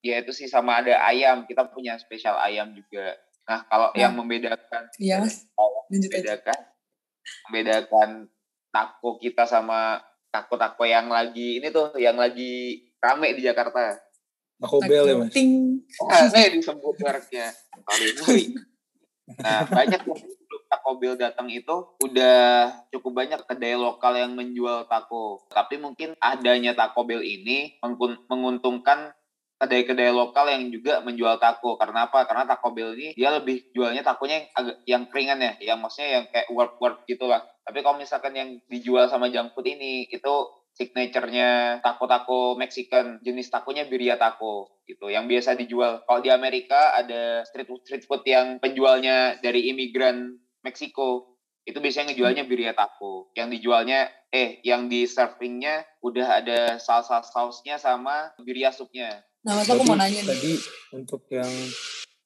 ya 0.00 0.22
itu 0.22 0.32
sih 0.32 0.46
sama 0.46 0.80
ada 0.84 1.02
ayam. 1.08 1.44
Kita 1.48 1.66
punya 1.68 1.98
spesial 1.98 2.38
ayam 2.38 2.72
juga. 2.76 3.18
Nah, 3.50 3.66
kalau 3.66 3.90
nah, 3.90 3.98
yang 3.98 4.14
membedakan 4.14 4.86
iya, 5.02 5.18
mas. 5.18 5.42
membedakan 5.90 6.60
membedakan 7.50 8.10
taco 8.70 9.18
kita 9.18 9.42
sama 9.50 9.98
tako-tako 10.30 10.86
yang 10.86 11.10
lagi 11.10 11.58
ini 11.58 11.68
tuh 11.74 11.94
yang 11.98 12.16
lagi 12.16 12.86
rame 13.02 13.34
di 13.34 13.42
Jakarta. 13.42 13.98
Taco 14.60 14.78
Bell 14.84 15.06
ya 15.08 15.16
mas? 15.18 15.32
Ting. 15.34 15.82
Saya 16.30 16.48
disebut 16.52 16.94
mereknya. 17.00 17.50
Sorry, 18.20 18.54
Nah, 19.38 19.62
banyak 19.62 20.02
sebelum 20.02 20.62
Taco 20.66 20.92
Bell 20.98 21.14
datang 21.14 21.46
itu 21.46 21.74
udah 22.02 22.66
cukup 22.90 23.22
banyak 23.24 23.40
kedai 23.46 23.78
lokal 23.78 24.18
yang 24.18 24.34
menjual 24.34 24.90
taco. 24.90 25.46
Tapi 25.50 25.78
mungkin 25.78 26.18
adanya 26.18 26.74
Taco 26.74 27.06
Bell 27.06 27.22
ini 27.22 27.78
menguntungkan 28.26 29.14
kedai-kedai 29.60 30.08
lokal 30.08 30.50
yang 30.50 30.72
juga 30.72 31.04
menjual 31.04 31.36
taco. 31.36 31.78
Karena 31.78 32.10
apa? 32.10 32.24
Karena 32.24 32.48
Taco 32.48 32.74
Bell 32.74 32.96
ini 32.96 33.14
dia 33.14 33.30
lebih 33.30 33.70
jualnya 33.70 34.02
takonya 34.02 34.40
yang 34.40 34.48
agak 34.56 34.76
yang 34.88 35.02
ringan 35.12 35.38
ya, 35.38 35.52
yang 35.62 35.78
maksudnya 35.78 36.10
yang 36.20 36.24
kayak 36.32 36.48
warp-warp 36.50 37.04
gitu 37.04 37.28
lah. 37.28 37.44
Tapi 37.70 37.86
kalau 37.86 38.02
misalkan 38.02 38.34
yang 38.34 38.58
dijual 38.66 39.06
sama 39.06 39.30
junk 39.30 39.54
food 39.54 39.70
ini 39.70 40.10
itu 40.10 40.34
signaturenya 40.74 41.78
taco-taco 41.78 42.58
Mexican 42.58 43.22
jenis 43.22 43.46
takonya 43.46 43.86
birria 43.86 44.18
taco 44.18 44.82
gitu. 44.90 45.06
Yang 45.06 45.30
biasa 45.30 45.54
dijual. 45.54 46.02
Kalau 46.02 46.18
di 46.18 46.34
Amerika 46.34 46.90
ada 46.98 47.46
street 47.46 47.70
food 47.70 47.86
street 47.86 48.04
food 48.10 48.26
yang 48.26 48.58
penjualnya 48.58 49.38
dari 49.38 49.70
imigran 49.70 50.34
Meksiko 50.66 51.38
itu 51.62 51.78
biasanya 51.78 52.10
ngejualnya 52.10 52.42
birria 52.50 52.74
taco. 52.74 53.30
Yang 53.38 53.62
dijualnya 53.62 54.10
eh 54.34 54.58
yang 54.66 54.90
di 54.90 55.06
servingnya 55.06 55.86
udah 56.02 56.42
ada 56.42 56.60
salsa 56.82 57.22
sausnya 57.22 57.78
sama 57.78 58.34
birria 58.42 58.74
supnya 58.74 59.22
Nah, 59.40 59.56
mas 59.56 59.72
aku 59.72 59.88
mau 59.88 59.96
nanya 59.96 60.20
nih. 60.20 60.28
Tadi 60.28 60.52
untuk 60.92 61.24
yang 61.32 61.48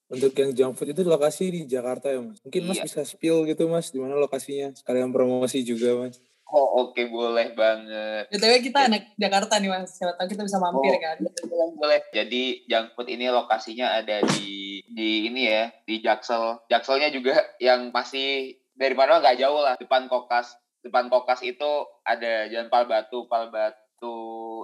untuk 0.08 0.32
yang 0.36 0.50
junk 0.52 0.72
food 0.76 0.92
itu 0.92 1.02
lokasi 1.04 1.48
di 1.48 1.60
Jakarta 1.64 2.12
ya 2.12 2.20
mas. 2.20 2.38
Mungkin 2.44 2.62
mas 2.68 2.78
iya. 2.80 2.84
bisa 2.84 3.02
spill 3.08 3.48
gitu 3.48 3.64
mas, 3.66 3.88
di 3.88 3.98
mana 3.98 4.14
lokasinya? 4.20 4.76
Sekalian 4.76 5.10
promosi 5.10 5.64
juga 5.64 5.96
mas. 5.96 6.20
Oh 6.54 6.86
oke 6.86 7.02
boleh 7.08 7.56
banget. 7.56 8.30
BTW 8.30 8.62
kita 8.62 8.86
anak 8.86 9.16
Jakarta 9.16 9.58
nih 9.58 9.72
mas, 9.72 9.96
siapa 9.96 10.14
tahu 10.14 10.28
kita 10.30 10.44
bisa 10.44 10.60
mampir 10.60 10.92
Oh. 10.92 11.00
kan. 11.00 11.16
Boleh, 11.48 11.68
boleh. 11.74 12.00
Jadi 12.12 12.68
junk 12.68 12.94
food 12.94 13.08
ini 13.08 13.26
lokasinya 13.32 13.96
ada 13.96 14.22
di 14.36 14.84
di 14.92 15.26
ini 15.26 15.48
ya 15.48 15.72
di 15.88 16.04
Jaksel. 16.04 16.68
Jakselnya 16.68 17.08
juga 17.10 17.40
yang 17.58 17.90
masih 17.90 18.60
dari 18.76 18.94
mana 18.94 19.18
nggak 19.18 19.40
jauh 19.40 19.60
lah 19.64 19.74
depan 19.80 20.06
Kokas. 20.06 20.54
Depan 20.84 21.08
Kokas 21.08 21.40
itu 21.40 21.88
ada 22.04 22.44
Jalan 22.52 22.68
Palbatu, 22.68 23.24
Palbatu, 23.24 24.18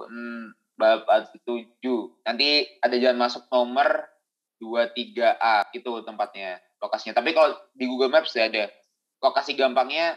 hmm, 0.05 0.77
Palbatu 0.77 1.65
7. 1.81 1.81
Nanti 2.29 2.69
ada 2.77 2.95
jalan 3.01 3.17
masuk 3.17 3.49
nomor 3.49 4.10
23A 4.61 5.73
itu 5.73 5.91
tempatnya 6.05 6.61
lokasinya. 6.77 7.17
Tapi 7.17 7.33
kalau 7.33 7.57
di 7.73 7.89
Google 7.89 8.13
Maps 8.13 8.37
ya 8.37 8.45
ada 8.45 8.69
lokasi 9.17 9.57
gampangnya 9.57 10.13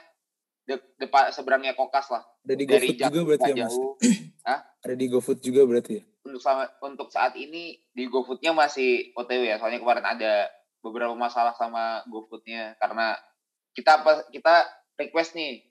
de- 0.69 0.85
depan 1.01 1.33
seberangnya 1.33 1.73
Kokas 1.73 2.13
lah. 2.13 2.23
Ada 2.45 2.55
di 2.55 2.65
GoFood 2.69 2.99
juga 3.01 3.21
berarti 3.25 3.51
ya 3.51 3.57
mas? 3.65 3.73
jauh. 3.73 3.97
Ada 4.85 4.95
di 5.01 5.07
GoFood 5.09 5.41
juga 5.41 5.65
berarti 5.65 5.93
ya? 5.97 6.05
untuk 6.25 6.41
sama, 6.41 6.65
untuk 6.81 7.09
saat 7.13 7.37
ini 7.37 7.77
di 7.93 8.09
GoFood-nya 8.09 8.57
masih 8.57 9.13
OTW 9.15 9.45
ya. 9.45 9.61
Soalnya 9.61 9.79
kemarin 9.79 10.03
ada 10.09 10.49
beberapa 10.81 11.13
masalah 11.13 11.53
sama 11.55 12.01
GoFood-nya 12.09 12.81
karena 12.81 13.17
kita 13.77 14.01
apa 14.03 14.27
kita 14.33 14.65
request 14.97 15.37
nih 15.37 15.63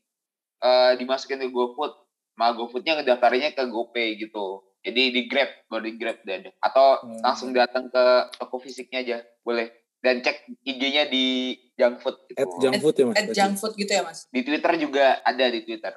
eh 0.63 0.93
dimasukin 0.95 1.43
ke 1.43 1.49
GoFood, 1.51 1.91
malah 2.37 2.55
GoFood-nya 2.55 3.01
ngedaftarinnya 3.01 3.51
ke 3.57 3.65
GoPay 3.67 4.15
gitu. 4.21 4.63
Jadi 4.83 5.03
di 5.15 5.21
Grab, 5.31 5.47
baru 5.71 5.87
di 5.87 5.95
Grab 5.95 6.19
ada. 6.21 6.51
Atau 6.59 6.87
Hmm. 7.01 7.21
langsung 7.23 7.49
datang 7.55 7.87
ke 7.87 8.03
toko 8.35 8.59
fisiknya 8.59 8.99
aja, 8.99 9.17
boleh. 9.41 9.71
Dan 10.03 10.19
cek 10.19 10.59
IG-nya 10.67 11.07
di 11.07 11.55
Junk 11.79 12.03
Food 12.03 12.27
gitu. 12.27 12.43
At 12.43 12.51
junk 12.59 12.75
food 12.83 12.95
ya 12.99 13.05
mas? 13.07 13.15
At 13.15 13.23
berarti? 13.23 13.37
junk 13.39 13.55
food 13.55 13.73
gitu 13.79 13.91
ya 13.95 14.03
mas. 14.03 14.19
Di 14.27 14.41
Twitter 14.43 14.71
juga 14.75 15.05
ada 15.23 15.45
di 15.47 15.59
Twitter. 15.63 15.93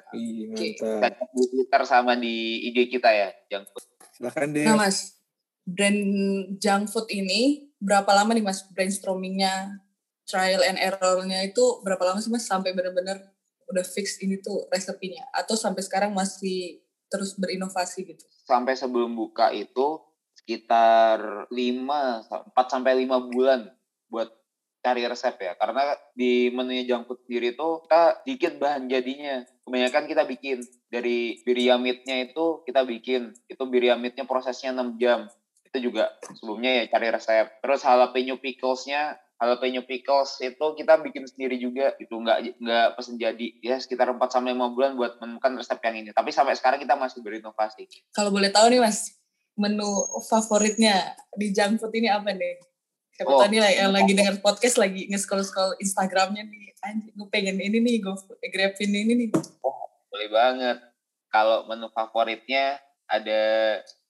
Kita 0.55 1.07
cek 1.11 1.29
di 1.35 1.45
Twitter 1.51 1.81
sama 1.83 2.15
di 2.15 2.35
IG 2.71 2.87
kita 2.87 3.11
ya, 3.11 3.29
Junk 3.51 3.67
Food. 3.67 3.83
Silahkan 4.15 4.47
deh. 4.47 4.63
Nah 4.63 4.79
mas, 4.79 5.19
brand 5.67 5.99
junk 6.55 6.87
food 6.87 7.11
ini 7.11 7.67
berapa 7.77 8.07
lama 8.15 8.31
nih 8.31 8.47
mas 8.47 8.63
brainstormingnya, 8.71 9.83
trial 10.23 10.63
and 10.63 10.79
error-nya 10.79 11.43
itu 11.43 11.83
berapa 11.83 12.01
lama 12.01 12.23
sih 12.23 12.31
mas 12.31 12.47
sampai 12.47 12.71
benar-benar 12.71 13.19
udah 13.67 13.83
fix 13.83 14.23
ini 14.23 14.39
tuh 14.39 14.71
resepinya? 14.71 15.27
Atau 15.35 15.59
sampai 15.59 15.83
sekarang 15.83 16.15
masih 16.15 16.79
terus 17.07 17.35
berinovasi 17.39 18.03
gitu? 18.03 18.23
sampai 18.47 18.79
sebelum 18.79 19.11
buka 19.11 19.51
itu 19.51 19.99
sekitar 20.39 21.51
5 21.51 21.51
4 21.51 22.55
sampai 22.71 23.03
5 23.03 23.27
bulan 23.27 23.67
buat 24.07 24.31
cari 24.79 25.03
resep 25.03 25.35
ya. 25.35 25.53
Karena 25.59 25.91
di 26.15 26.47
junk 26.87 27.11
food 27.11 27.19
sendiri 27.27 27.51
itu 27.51 27.69
kita 27.83 28.03
dikit 28.23 28.53
bahan 28.55 28.87
jadinya. 28.87 29.43
Kebanyakan 29.67 30.07
kita 30.07 30.23
bikin 30.23 30.63
dari 30.87 31.43
biryamidnya 31.43 32.31
itu 32.31 32.63
kita 32.63 32.87
bikin. 32.87 33.35
Itu 33.51 33.67
biryamidnya 33.67 34.23
prosesnya 34.23 34.71
6 34.71 34.95
jam. 34.95 35.27
Itu 35.67 35.91
juga 35.91 36.15
sebelumnya 36.31 36.79
ya 36.79 36.83
cari 36.87 37.07
resep. 37.11 37.59
Terus 37.59 37.83
jalapeno 37.83 38.39
picklesnya 38.39 39.19
jalapeno 39.37 39.85
pickles 39.85 40.41
itu 40.41 40.65
kita 40.73 40.97
bikin 41.05 41.29
sendiri 41.29 41.61
juga 41.61 41.93
itu 42.01 42.09
nggak 42.09 42.57
nggak 42.57 42.87
pesen 42.97 43.21
jadi 43.21 43.47
ya 43.61 43.77
sekitar 43.77 44.09
4 44.09 44.17
sampai 44.33 44.57
5 44.57 44.73
bulan 44.73 44.97
buat 44.97 45.21
menemukan 45.21 45.61
resep 45.61 45.77
yang 45.85 45.95
ini 46.01 46.09
tapi 46.09 46.33
sampai 46.33 46.57
sekarang 46.57 46.81
kita 46.81 46.97
masih 46.97 47.21
berinovasi 47.21 47.85
Kalau 48.17 48.33
boleh 48.33 48.49
tahu 48.49 48.73
nih 48.73 48.81
mas, 48.81 49.13
menu 49.57 49.85
favoritnya 50.25 51.17
di 51.37 51.53
junk 51.53 51.81
food 51.81 51.93
ini 51.97 52.09
apa 52.09 52.33
nih? 52.33 52.61
Siapa 53.17 53.33
Oh. 53.33 53.41
lah 53.41 53.73
yang 53.73 53.89
lagi 53.89 54.13
denger 54.13 54.45
podcast 54.45 54.77
lagi 54.77 55.09
nge-scroll-scroll 55.09 55.81
Instagramnya 55.81 56.45
nih, 56.45 56.77
anjing 56.85 57.17
gue 57.17 57.27
pengen 57.33 57.57
ini 57.57 57.81
nih, 57.81 57.97
gue 57.97 58.13
grabin 58.53 58.93
ini 58.93 59.13
nih. 59.25 59.29
Boleh 60.13 60.29
banget. 60.29 60.77
Kalau 61.33 61.65
menu 61.65 61.89
favoritnya 61.89 62.77
ada 63.09 63.41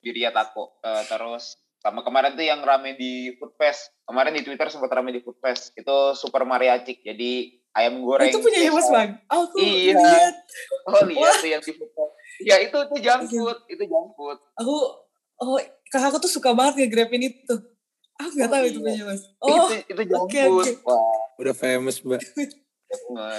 birria 0.03 0.35
taco. 0.35 0.75
Eh, 0.83 1.03
terus 1.07 1.55
sama 1.87 2.03
kemarin 2.03 2.35
tuh 2.35 2.43
yang 2.43 2.59
rame 2.59 2.93
di 2.93 3.11
Food 3.33 3.55
Fest. 3.55 3.95
Kemarin 4.03 4.35
di 4.35 4.43
Twitter 4.43 4.67
sempat 4.67 4.91
rame 4.91 5.09
di 5.09 5.21
Food 5.21 5.39
Fest. 5.39 5.71
Itu 5.73 6.11
super 6.13 6.43
mariacik. 6.43 6.99
Jadi 6.99 7.47
ayam 7.71 8.03
Oh, 8.03 8.11
goreng. 8.11 8.27
itu 8.27 8.39
punya 8.39 8.59
ya 8.59 8.71
mas. 8.71 8.87
Bang? 8.87 9.15
Aku 9.25 9.55
Iya. 9.55 9.95
lihat. 9.95 10.35
Oh 10.85 11.01
lihat 11.05 11.33
tuh 11.37 11.47
yang 11.47 11.61
di 11.61 11.71
Food 11.71 11.87
Fest. 11.87 12.13
Ya 12.39 12.55
itu 12.59 12.75
itu 12.75 12.95
junk 12.99 13.21
food. 13.25 13.57
Itu 13.65 13.83
junk 13.83 14.07
food. 14.13 14.37
Aku, 14.57 14.75
oh 15.39 15.57
kakakku 15.87 16.19
tuh 16.19 16.29
suka 16.29 16.51
banget 16.51 16.83
nge-grabin 16.83 17.23
itu. 17.29 17.55
Aku 18.17 18.31
nggak 18.33 18.45
Oh, 18.45 18.53
tahu 18.53 18.63
itu 18.65 18.73
iya. 18.73 18.83
punya 18.83 19.03
mas. 19.05 19.21
Oh, 19.39 19.47
itu, 19.47 19.75
itu 19.87 20.01
junk 20.05 20.27
food. 20.27 20.67
oke. 20.67 20.71
Wah, 20.83 20.99
Udah 21.37 21.55
famous 21.55 21.97
mbak. 22.01 22.19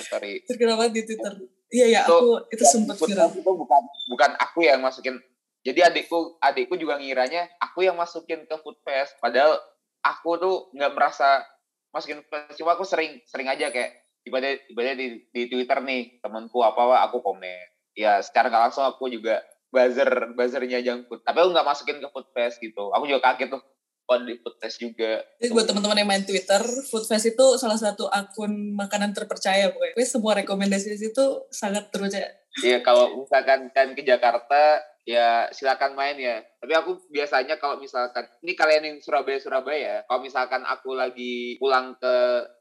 sorry. 0.03 0.41
terkenal 0.45 0.77
banget 0.77 0.93
di 0.95 1.03
Twitter. 1.05 1.33
Iya, 1.69 1.87
ya, 1.91 2.01
Itu- 2.03 2.17
aku 2.17 2.29
itu 2.49 2.65
sempat 2.65 2.97
Food 2.97 3.13
viral. 3.13 3.29
Itu 3.29 3.45
bukan 3.45 3.83
bukan 4.09 4.31
aku 4.35 4.65
yang 4.65 4.81
masukin. 4.81 5.21
Jadi 5.69 5.85
adikku 5.85 6.41
adikku 6.41 6.81
juga 6.81 6.97
ngiranya 6.97 7.45
aku 7.61 7.85
yang 7.85 8.01
masukin 8.01 8.49
ke 8.49 8.57
Food 8.65 8.81
Fest. 8.81 9.21
Padahal 9.21 9.61
aku 10.01 10.41
tuh 10.41 10.57
nggak 10.73 10.97
merasa 10.97 11.45
masukin 11.93 12.25
Food 12.25 12.49
Fest. 12.49 12.57
Cuma 12.57 12.73
aku 12.73 12.89
sering 12.89 13.21
sering 13.29 13.53
aja 13.53 13.69
kayak 13.69 13.93
ibadah 14.25 14.57
ibadah 14.73 14.97
di, 14.97 15.29
di 15.29 15.43
Twitter 15.53 15.85
nih 15.85 16.25
temanku 16.25 16.65
apa 16.65 16.81
apa 16.89 16.97
aku 17.13 17.21
komen. 17.21 17.69
Ya 17.93 18.25
secara 18.25 18.49
nggak 18.49 18.73
langsung 18.73 18.89
aku 18.89 19.13
juga 19.13 19.45
buzzer 19.69 20.33
buzzernya 20.33 20.81
junk 20.81 21.05
food. 21.13 21.21
Tapi 21.21 21.37
aku 21.37 21.53
nggak 21.53 21.69
masukin 21.69 22.01
ke 22.01 22.09
Food 22.09 22.33
Fest 22.33 22.57
gitu. 22.65 22.89
Aku 22.97 23.05
juga 23.05 23.21
kaget 23.29 23.53
tuh. 23.53 23.63
Oh 24.09 24.17
di 24.25 24.41
Food 24.41 24.57
Fest 24.57 24.81
juga. 24.81 25.21
Jadi 25.37 25.53
buat 25.53 25.69
teman-teman 25.69 26.01
yang 26.01 26.09
main 26.09 26.25
Twitter, 26.25 26.65
Food 26.89 27.05
Fest 27.05 27.29
itu 27.29 27.47
salah 27.61 27.77
satu 27.77 28.09
akun 28.09 28.73
makanan 28.73 29.13
terpercaya 29.13 29.69
pokoknya. 29.69 30.01
Semua 30.09 30.33
rekomendasi 30.41 30.97
di 30.97 30.99
situ 31.05 31.45
sangat 31.53 31.93
terpercaya. 31.93 32.25
Iya 32.65 32.81
kalau 32.81 33.21
misalkan 33.21 33.69
kan 33.77 33.93
ke 33.93 34.01
Jakarta 34.01 34.81
ya 35.09 35.49
silakan 35.49 35.97
main 35.97 36.21
ya. 36.21 36.45
Tapi 36.61 36.73
aku 36.75 37.01
biasanya 37.09 37.57
kalau 37.57 37.81
misalkan 37.81 38.29
ini 38.39 38.53
kalian 38.53 38.83
yang 38.85 38.97
Surabaya 39.01 39.41
Surabaya, 39.41 39.95
kalau 40.05 40.21
misalkan 40.21 40.63
aku 40.63 40.93
lagi 40.93 41.57
pulang 41.57 41.97
ke 41.97 42.15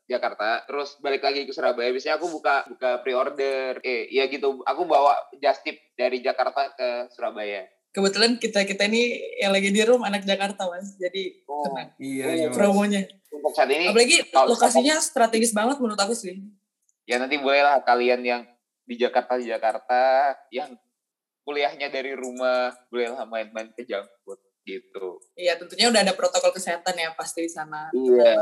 Jakarta 0.07 0.63
terus 0.63 0.95
balik 0.97 1.19
lagi 1.19 1.43
ke 1.43 1.51
Surabaya, 1.51 1.91
biasanya 1.91 2.15
aku 2.15 2.31
buka 2.31 2.63
buka 2.65 3.03
pre-order. 3.03 3.83
Eh 3.83 4.07
iya 4.07 4.31
gitu, 4.31 4.63
aku 4.63 4.87
bawa 4.87 5.11
just 5.35 5.59
tip 5.61 5.75
dari 5.93 6.23
Jakarta 6.23 6.71
ke 6.71 7.11
Surabaya. 7.11 7.67
Kebetulan 7.91 8.37
kita-kita 8.37 8.85
ini 8.85 9.09
yang 9.35 9.51
lagi 9.51 9.67
di 9.67 9.81
room 9.81 10.05
anak 10.05 10.23
Jakarta, 10.23 10.69
Mas. 10.69 10.95
Jadi 10.95 11.43
Oh, 11.43 11.65
tenang 11.65 11.89
Iya, 11.97 12.23
Oh, 12.23 12.31
iya 12.31 12.47
mas. 12.47 12.55
promonya. 12.55 13.01
Untuk 13.27 13.51
saat 13.51 13.67
ini 13.67 13.89
Apalagi 13.89 14.17
kalau- 14.29 14.53
lokasinya 14.53 14.95
strategis 14.97 15.51
banget 15.51 15.75
menurut 15.77 15.97
aku 15.97 16.13
sih. 16.13 16.39
ya 17.03 17.17
nanti 17.17 17.39
bolehlah 17.39 17.79
kalian 17.81 18.19
yang 18.21 18.41
di 18.83 18.95
Jakarta 18.95 19.35
di 19.35 19.47
Jakarta 19.47 19.99
yang 20.49 20.75
kuliahnya 21.47 21.87
dari 21.87 22.11
rumah 22.11 22.75
bolehlah 22.91 23.23
main-main 23.23 23.71
ke 23.71 23.87
junk 23.87 24.03
food 24.27 24.43
gitu. 24.67 25.23
Iya, 25.39 25.55
tentunya 25.55 25.87
udah 25.87 26.03
ada 26.03 26.11
protokol 26.11 26.51
kesehatan 26.51 26.99
ya 26.99 27.15
pasti 27.15 27.47
di 27.47 27.51
sana. 27.51 27.87
Iya. 27.95 28.35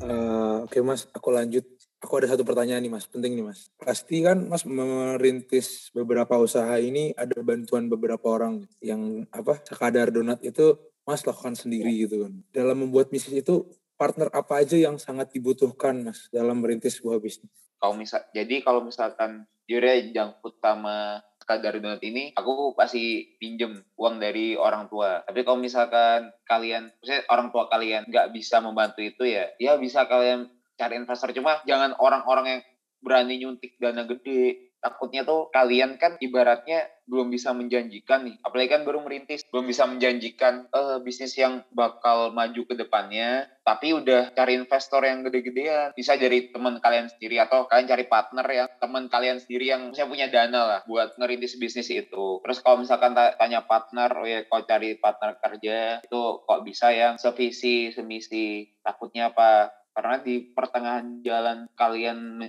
Eh, 0.00 0.58
Oke 0.64 0.80
mas, 0.80 1.04
aku 1.12 1.28
lanjut. 1.34 1.68
Aku 2.00 2.16
ada 2.16 2.32
satu 2.32 2.48
pertanyaan 2.48 2.80
nih 2.80 2.88
mas, 2.88 3.04
penting 3.04 3.36
nih 3.36 3.44
mas. 3.44 3.68
Pasti 3.76 4.24
kan 4.24 4.48
mas 4.48 4.64
merintis 4.64 5.92
beberapa 5.92 6.40
usaha 6.40 6.80
ini 6.80 7.12
ada 7.12 7.36
bantuan 7.44 7.92
beberapa 7.92 8.24
orang 8.24 8.64
yang 8.80 9.28
apa 9.28 9.60
sekadar 9.68 10.08
donat 10.08 10.40
itu 10.40 10.80
mas 11.04 11.24
lakukan 11.26 11.56
sendiri 11.56 11.90
gitu 12.06 12.28
kan. 12.28 12.32
Dalam 12.52 12.86
membuat 12.86 13.12
bisnis 13.12 13.42
itu 13.42 13.66
partner 14.00 14.32
apa 14.32 14.64
aja 14.64 14.76
yang 14.76 14.96
sangat 14.96 15.32
dibutuhkan 15.32 16.00
mas 16.00 16.28
dalam 16.32 16.60
merintis 16.60 17.00
sebuah 17.00 17.20
bisnis? 17.20 17.52
kalau 17.80 17.96
misal 17.96 18.20
jadi 18.36 18.60
kalau 18.60 18.84
misalkan 18.84 19.48
junk 19.66 20.36
food 20.44 20.54
sama 20.60 21.24
sekadar 21.40 21.80
donat 21.80 22.04
ini 22.04 22.36
aku 22.36 22.76
pasti 22.76 23.34
pinjem 23.40 23.80
uang 23.96 24.20
dari 24.20 24.54
orang 24.54 24.92
tua 24.92 25.24
tapi 25.24 25.40
kalau 25.42 25.56
misalkan 25.56 26.28
kalian 26.44 26.92
maksudnya 27.00 27.24
orang 27.32 27.48
tua 27.48 27.64
kalian 27.72 28.04
nggak 28.06 28.30
bisa 28.36 28.60
membantu 28.60 29.00
itu 29.00 29.24
ya 29.24 29.48
ya 29.56 29.80
bisa 29.80 30.04
kalian 30.04 30.52
cari 30.76 31.00
investor 31.00 31.32
cuma 31.32 31.64
jangan 31.64 31.96
orang-orang 31.96 32.46
yang 32.46 32.62
berani 33.00 33.34
nyuntik 33.40 33.80
dana 33.80 34.04
gede 34.04 34.69
takutnya 34.80 35.22
tuh 35.22 35.52
kalian 35.52 36.00
kan 36.00 36.16
ibaratnya 36.18 36.88
belum 37.10 37.28
bisa 37.28 37.50
menjanjikan 37.50 38.22
nih. 38.22 38.36
Apalagi 38.40 38.70
kan 38.70 38.82
baru 38.86 39.02
merintis 39.02 39.42
belum 39.50 39.66
bisa 39.66 39.84
menjanjikan 39.84 40.70
eh, 40.70 40.98
bisnis 41.02 41.34
yang 41.36 41.66
bakal 41.74 42.30
maju 42.30 42.62
ke 42.64 42.74
depannya. 42.78 43.50
Tapi 43.66 43.94
udah 43.94 44.34
cari 44.34 44.56
investor 44.56 45.04
yang 45.04 45.26
gede-gedean. 45.26 45.92
Bisa 45.94 46.14
dari 46.16 46.50
teman 46.50 46.78
kalian 46.78 47.10
sendiri 47.10 47.42
atau 47.42 47.66
kalian 47.66 47.86
cari 47.90 48.04
partner 48.08 48.46
yang 48.48 48.68
teman 48.78 49.04
kalian 49.10 49.38
sendiri 49.42 49.74
yang 49.74 49.90
misalnya 49.90 50.10
punya 50.10 50.26
dana 50.30 50.60
lah 50.64 50.80
buat 50.86 51.18
ngerintis 51.18 51.58
bisnis 51.58 51.90
itu. 51.90 52.40
Terus 52.46 52.58
kalau 52.62 52.82
misalkan 52.82 53.12
ta- 53.12 53.34
tanya 53.36 53.66
partner 53.66 54.10
oh 54.16 54.26
ya 54.26 54.46
kalau 54.46 54.64
cari 54.64 54.96
partner 54.96 55.36
kerja 55.38 56.00
itu 56.02 56.20
kok 56.46 56.62
bisa 56.62 56.94
yang 56.94 57.18
sevisi 57.18 57.90
semisi. 57.90 58.70
Takutnya 58.80 59.34
apa? 59.34 59.74
Karena 59.90 60.22
di 60.22 60.54
pertengahan 60.54 61.20
jalan 61.26 61.66
kalian 61.74 62.46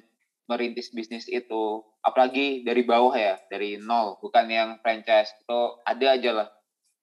merintis 0.50 0.94
bisnis 0.94 1.30
itu 1.30 1.86
apalagi 2.02 2.66
dari 2.66 2.82
bawah 2.86 3.14
ya 3.14 3.36
dari 3.50 3.78
nol 3.78 4.18
bukan 4.22 4.46
yang 4.50 4.70
franchise 4.82 5.32
itu 5.38 5.60
ada 5.86 6.08
aja 6.18 6.32
lah 6.34 6.48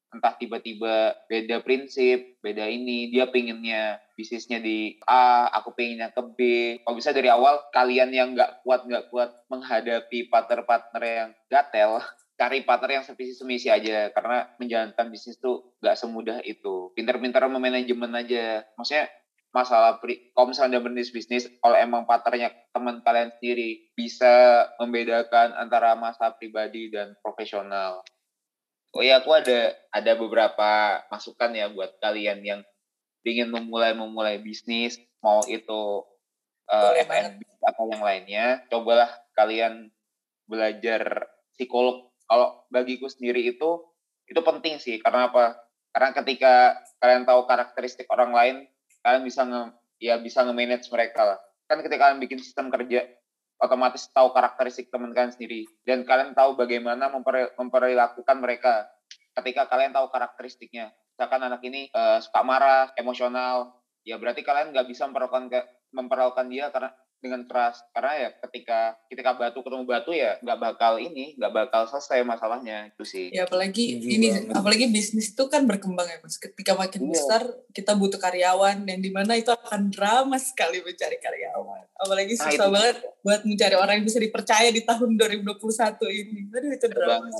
entah 0.08 0.34
tiba-tiba 0.40 1.12
beda 1.28 1.60
prinsip, 1.60 2.40
beda 2.40 2.64
ini, 2.64 3.12
dia 3.12 3.28
pinginnya 3.28 4.00
bisnisnya 4.16 4.56
di 4.58 4.96
A, 5.04 5.52
aku 5.52 5.76
pinginnya 5.76 6.08
ke 6.12 6.22
B. 6.32 6.38
Kalau 6.80 6.96
bisa 6.96 7.12
dari 7.12 7.28
awal 7.28 7.60
kalian 7.76 8.10
yang 8.12 8.32
nggak 8.32 8.64
kuat 8.64 8.88
nggak 8.88 9.12
kuat 9.12 9.30
menghadapi 9.52 10.32
partner-partner 10.32 11.02
yang 11.04 11.30
gatel, 11.52 12.00
cari 12.40 12.64
partner 12.64 13.00
yang 13.00 13.04
sevisi 13.04 13.36
semisi 13.36 13.68
aja 13.68 14.08
karena 14.16 14.48
menjalankan 14.56 15.06
bisnis 15.12 15.36
tuh 15.36 15.76
nggak 15.84 15.96
semudah 15.98 16.38
itu. 16.42 16.90
Pinter-pinter 16.96 17.44
memanajemen 17.44 18.12
aja. 18.16 18.64
Maksudnya 18.80 19.12
masalah 19.52 19.96
pri, 19.96 20.32
kalau 20.36 20.52
misalnya 20.52 20.78
bisnis 20.78 21.10
bisnis 21.10 21.44
kalau 21.64 21.76
emang 21.76 22.04
partnernya 22.04 22.52
teman 22.72 23.00
kalian 23.00 23.32
sendiri 23.40 23.88
bisa 23.96 24.66
membedakan 24.76 25.56
antara 25.56 25.96
masa 25.96 26.36
pribadi 26.36 26.92
dan 26.92 27.16
profesional. 27.24 28.04
Oh 28.92 29.04
ya 29.04 29.20
aku 29.20 29.32
ada 29.36 29.76
ada 29.92 30.12
beberapa 30.16 31.00
masukan 31.12 31.52
ya 31.52 31.68
buat 31.72 31.96
kalian 32.00 32.40
yang 32.44 32.60
ingin 33.24 33.52
memulai 33.52 33.92
memulai 33.92 34.40
bisnis 34.40 34.96
mau 35.20 35.44
itu 35.44 36.04
uh, 36.72 36.92
F&B 36.96 37.40
atau 37.60 37.84
yang 37.92 38.00
lainnya 38.04 38.46
cobalah 38.72 39.08
kalian 39.36 39.92
belajar 40.48 41.28
psikolog. 41.52 42.08
Kalau 42.28 42.64
bagiku 42.72 43.08
sendiri 43.08 43.44
itu 43.44 43.84
itu 44.28 44.40
penting 44.44 44.80
sih. 44.80 45.00
Karena 45.00 45.32
apa? 45.32 45.56
Karena 45.92 46.10
ketika 46.12 46.76
kalian 47.00 47.24
tahu 47.24 47.48
karakteristik 47.48 48.08
orang 48.12 48.32
lain 48.32 48.56
kalian 49.08 49.24
bisa 49.24 49.42
nge, 49.48 49.62
ya 50.04 50.20
bisa 50.20 50.44
nge-manage 50.44 50.92
mereka 50.92 51.24
lah. 51.24 51.38
Kan 51.64 51.80
ketika 51.80 52.12
kalian 52.12 52.20
bikin 52.20 52.36
sistem 52.44 52.68
kerja, 52.68 53.08
otomatis 53.56 54.04
tahu 54.12 54.36
karakteristik 54.36 54.92
teman 54.92 55.16
kalian 55.16 55.32
sendiri 55.32 55.64
dan 55.88 56.04
kalian 56.04 56.36
tahu 56.36 56.54
bagaimana 56.60 57.08
memper, 57.08 57.56
memperlakukan 57.56 58.36
mereka 58.36 58.86
ketika 59.40 59.66
kalian 59.66 59.96
tahu 59.96 60.12
karakteristiknya. 60.12 60.92
Misalkan 61.16 61.40
anak 61.42 61.64
ini 61.66 61.90
uh, 61.96 62.22
suka 62.22 62.44
marah, 62.46 62.94
emosional, 62.94 63.74
ya 64.06 64.20
berarti 64.20 64.46
kalian 64.46 64.70
nggak 64.70 64.86
bisa 64.86 65.08
memperlakukan 65.10 65.50
memperlakukan 65.90 66.46
dia 66.52 66.68
karena 66.68 66.92
dengan 67.18 67.44
keras. 67.46 67.82
Karena 67.90 68.12
ya 68.26 68.28
ketika 68.46 68.94
ketika 69.10 69.30
batu 69.34 69.60
ketemu 69.62 69.84
batu 69.84 70.10
ya 70.14 70.38
nggak 70.42 70.58
bakal 70.58 70.96
ini 71.02 71.34
nggak 71.38 71.52
bakal 71.52 71.82
selesai 71.90 72.22
masalahnya. 72.22 72.90
Itu 72.94 73.02
sih. 73.02 73.34
Ya 73.34 73.44
apalagi 73.44 73.98
Tujuh 73.98 74.10
ini 74.10 74.26
banget. 74.30 74.54
apalagi 74.54 74.84
bisnis 74.90 75.34
itu 75.34 75.44
kan 75.50 75.66
berkembang 75.66 76.06
ya 76.06 76.18
mas. 76.22 76.38
Ketika 76.38 76.78
makin 76.78 77.06
yeah. 77.06 77.12
besar 77.14 77.42
kita 77.74 77.92
butuh 77.98 78.18
karyawan 78.18 78.86
yang 78.86 79.00
di 79.02 79.10
mana 79.10 79.34
itu 79.34 79.50
akan 79.50 79.90
drama 79.90 80.38
sekali 80.38 80.82
mencari 80.82 81.18
karyawan. 81.18 81.84
Apalagi 81.98 82.34
nah, 82.38 82.40
susah 82.46 82.66
itu. 82.68 82.74
banget 82.74 82.96
buat 83.22 83.40
mencari 83.42 83.76
orang 83.76 83.94
yang 84.00 84.06
bisa 84.06 84.18
dipercaya 84.22 84.68
di 84.70 84.82
tahun 84.86 85.18
2021 85.18 85.58
ini. 86.14 86.40
Aduh 86.54 86.70
itu 86.72 86.86
drama. 86.90 87.30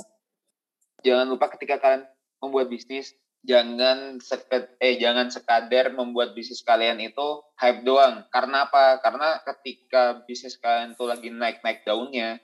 jangan 0.99 1.31
lupa 1.31 1.47
ketika 1.55 1.79
kalian 1.79 2.03
membuat 2.43 2.67
bisnis 2.67 3.15
jangan 3.43 4.19
seked, 4.19 4.75
eh 4.83 4.99
jangan 4.99 5.31
sekadar 5.31 5.95
membuat 5.95 6.35
bisnis 6.35 6.63
kalian 6.63 6.99
itu 6.99 7.43
hype 7.55 7.87
doang. 7.87 8.27
Karena 8.31 8.67
apa? 8.67 8.99
Karena 8.99 9.39
ketika 9.43 10.23
bisnis 10.27 10.59
kalian 10.59 10.95
itu 10.95 11.03
lagi 11.07 11.29
naik-naik 11.31 11.87
daunnya, 11.87 12.39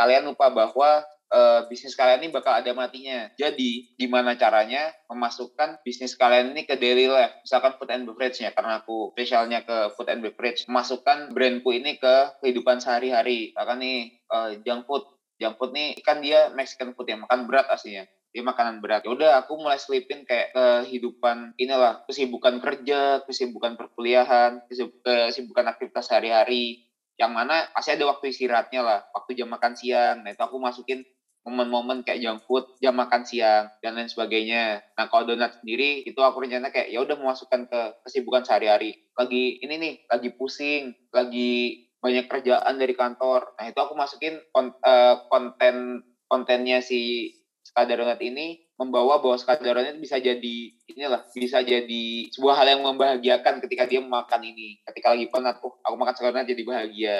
kalian 0.00 0.32
lupa 0.32 0.48
bahwa 0.48 1.04
uh, 1.32 1.60
bisnis 1.68 1.92
kalian 1.92 2.24
ini 2.24 2.28
bakal 2.32 2.56
ada 2.56 2.72
matinya. 2.72 3.28
Jadi, 3.36 3.92
gimana 4.00 4.34
caranya 4.40 4.90
memasukkan 5.12 5.84
bisnis 5.84 6.16
kalian 6.16 6.56
ini 6.56 6.64
ke 6.64 6.76
daily 6.80 7.06
life? 7.06 7.36
Misalkan 7.44 7.76
food 7.76 7.92
and 7.92 8.08
beverage-nya, 8.08 8.56
karena 8.56 8.80
aku 8.80 9.12
spesialnya 9.12 9.60
ke 9.62 9.92
food 9.94 10.08
and 10.08 10.24
beverage. 10.24 10.64
Masukkan 10.66 11.30
brandku 11.36 11.70
ini 11.76 12.00
ke 12.00 12.40
kehidupan 12.40 12.80
sehari-hari. 12.80 13.52
Misalkan 13.52 13.78
nih, 13.84 13.98
uh, 14.32 14.56
junk 14.64 14.88
food. 14.88 15.04
Junk 15.40 15.56
food 15.56 15.72
nih 15.72 15.96
kan 16.04 16.20
dia 16.20 16.52
Mexican 16.52 16.92
food 16.92 17.08
yang 17.08 17.24
makan 17.24 17.48
berat 17.48 17.64
aslinya 17.72 18.04
dia 18.30 18.42
makanan 18.46 18.78
berat. 18.78 19.02
Ya 19.02 19.10
udah 19.10 19.30
aku 19.42 19.58
mulai 19.58 19.78
selipin 19.78 20.22
kayak 20.22 20.54
kehidupan 20.54 21.54
inilah 21.58 22.06
kesibukan 22.06 22.62
kerja, 22.62 23.22
kesibukan 23.26 23.74
perkuliahan, 23.74 24.62
kesibukan 24.70 25.66
aktivitas 25.66 26.10
sehari-hari. 26.10 26.86
Yang 27.18 27.32
mana 27.36 27.68
pasti 27.76 27.92
ada 27.92 28.08
waktu 28.08 28.32
istirahatnya 28.32 28.80
lah, 28.80 29.00
waktu 29.12 29.36
jam 29.36 29.52
makan 29.52 29.76
siang. 29.76 30.24
Nah 30.24 30.32
itu 30.32 30.40
aku 30.40 30.56
masukin 30.56 31.04
momen-momen 31.44 32.04
kayak 32.04 32.20
junk 32.20 32.40
food, 32.44 32.64
jam 32.84 32.96
makan 32.96 33.24
siang 33.24 33.72
dan 33.80 33.96
lain 33.96 34.08
sebagainya. 34.08 34.84
Nah 34.96 35.08
kalau 35.08 35.28
donat 35.28 35.56
sendiri 35.60 36.04
itu 36.04 36.20
aku 36.20 36.44
rencana 36.44 36.68
kayak 36.68 36.92
ya 36.92 37.00
udah 37.00 37.16
memasukkan 37.16 37.68
ke 37.68 37.80
kesibukan 38.06 38.44
sehari-hari. 38.44 38.96
Lagi 39.16 39.58
ini 39.60 39.74
nih, 39.80 39.94
lagi 40.08 40.28
pusing, 40.36 40.92
lagi 41.12 41.84
banyak 42.00 42.28
kerjaan 42.28 42.80
dari 42.80 42.94
kantor. 42.96 43.56
Nah 43.56 43.68
itu 43.68 43.78
aku 43.80 43.92
masukin 43.96 44.40
eh, 44.40 45.16
konten 45.28 46.04
kontennya 46.30 46.78
si 46.78 47.32
skadaronat 47.70 48.18
ini 48.18 48.66
membawa 48.74 49.22
bahwa 49.22 49.38
skadaronat 49.38 49.94
bisa 50.02 50.18
jadi 50.18 50.74
inilah 50.90 51.22
bisa 51.30 51.62
jadi 51.62 52.04
sebuah 52.34 52.54
hal 52.58 52.66
yang 52.76 52.82
membahagiakan 52.82 53.62
ketika 53.62 53.86
dia 53.86 54.02
makan 54.02 54.42
ini. 54.42 54.82
Ketika 54.82 55.14
lagi 55.14 55.30
penat 55.30 55.62
oh 55.62 55.78
aku 55.86 55.94
makan 55.94 56.14
skadaronat 56.18 56.50
jadi 56.50 56.62
bahagia. 56.66 57.18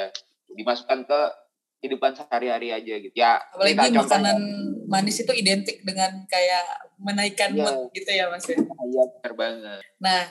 Dimasukkan 0.50 1.06
ke 1.06 1.20
kehidupan 1.80 2.12
sehari-hari 2.18 2.74
aja 2.74 2.94
gitu. 2.98 3.14
Ya 3.14 3.38
apalagi 3.38 3.94
makanan 3.94 4.38
manis 4.90 5.22
itu 5.22 5.32
identik 5.32 5.80
dengan 5.86 6.26
kayak 6.26 6.90
menaikkan 6.98 7.54
ya. 7.54 7.70
mood 7.70 7.94
gitu 7.94 8.10
ya 8.10 8.26
mas 8.28 8.44
ya? 8.44 8.58
Iya 8.58 9.02
benar 9.16 9.32
banget. 9.38 9.80
Nah 10.02 10.22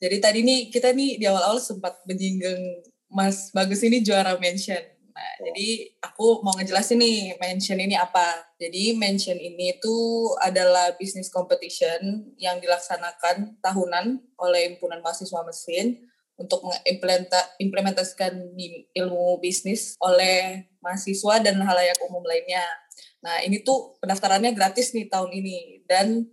jadi 0.00 0.16
tadi 0.18 0.40
nih 0.42 0.72
kita 0.72 0.96
nih 0.96 1.20
di 1.20 1.24
awal-awal 1.28 1.60
sempat 1.60 2.00
menyinggung 2.08 2.84
Mas 3.06 3.54
Bagus 3.54 3.80
ini 3.86 4.02
juara 4.02 4.34
mention 4.36 4.82
Nah, 5.16 5.32
jadi 5.48 5.96
aku 6.04 6.44
mau 6.44 6.52
ngejelasin 6.60 7.00
nih 7.00 7.40
mention 7.40 7.80
ini 7.80 7.96
apa. 7.96 8.52
Jadi 8.60 8.92
mention 8.92 9.40
ini 9.40 9.80
tuh 9.80 10.36
adalah 10.44 10.92
bisnis 11.00 11.32
competition 11.32 12.28
yang 12.36 12.60
dilaksanakan 12.60 13.56
tahunan 13.64 14.20
oleh 14.36 14.68
himpunan 14.68 15.00
mahasiswa 15.00 15.40
mesin 15.40 16.04
untuk 16.36 16.68
mengimplementasikan 16.68 18.36
ilmu 18.92 19.40
bisnis 19.40 19.96
oleh 20.04 20.68
mahasiswa 20.84 21.40
dan 21.40 21.64
halayak 21.64 21.96
umum 22.04 22.20
lainnya. 22.20 22.60
Nah, 23.24 23.40
ini 23.40 23.64
tuh 23.64 23.96
pendaftarannya 24.04 24.52
gratis 24.52 24.92
nih 24.92 25.08
tahun 25.08 25.32
ini 25.32 25.88
dan 25.88 26.28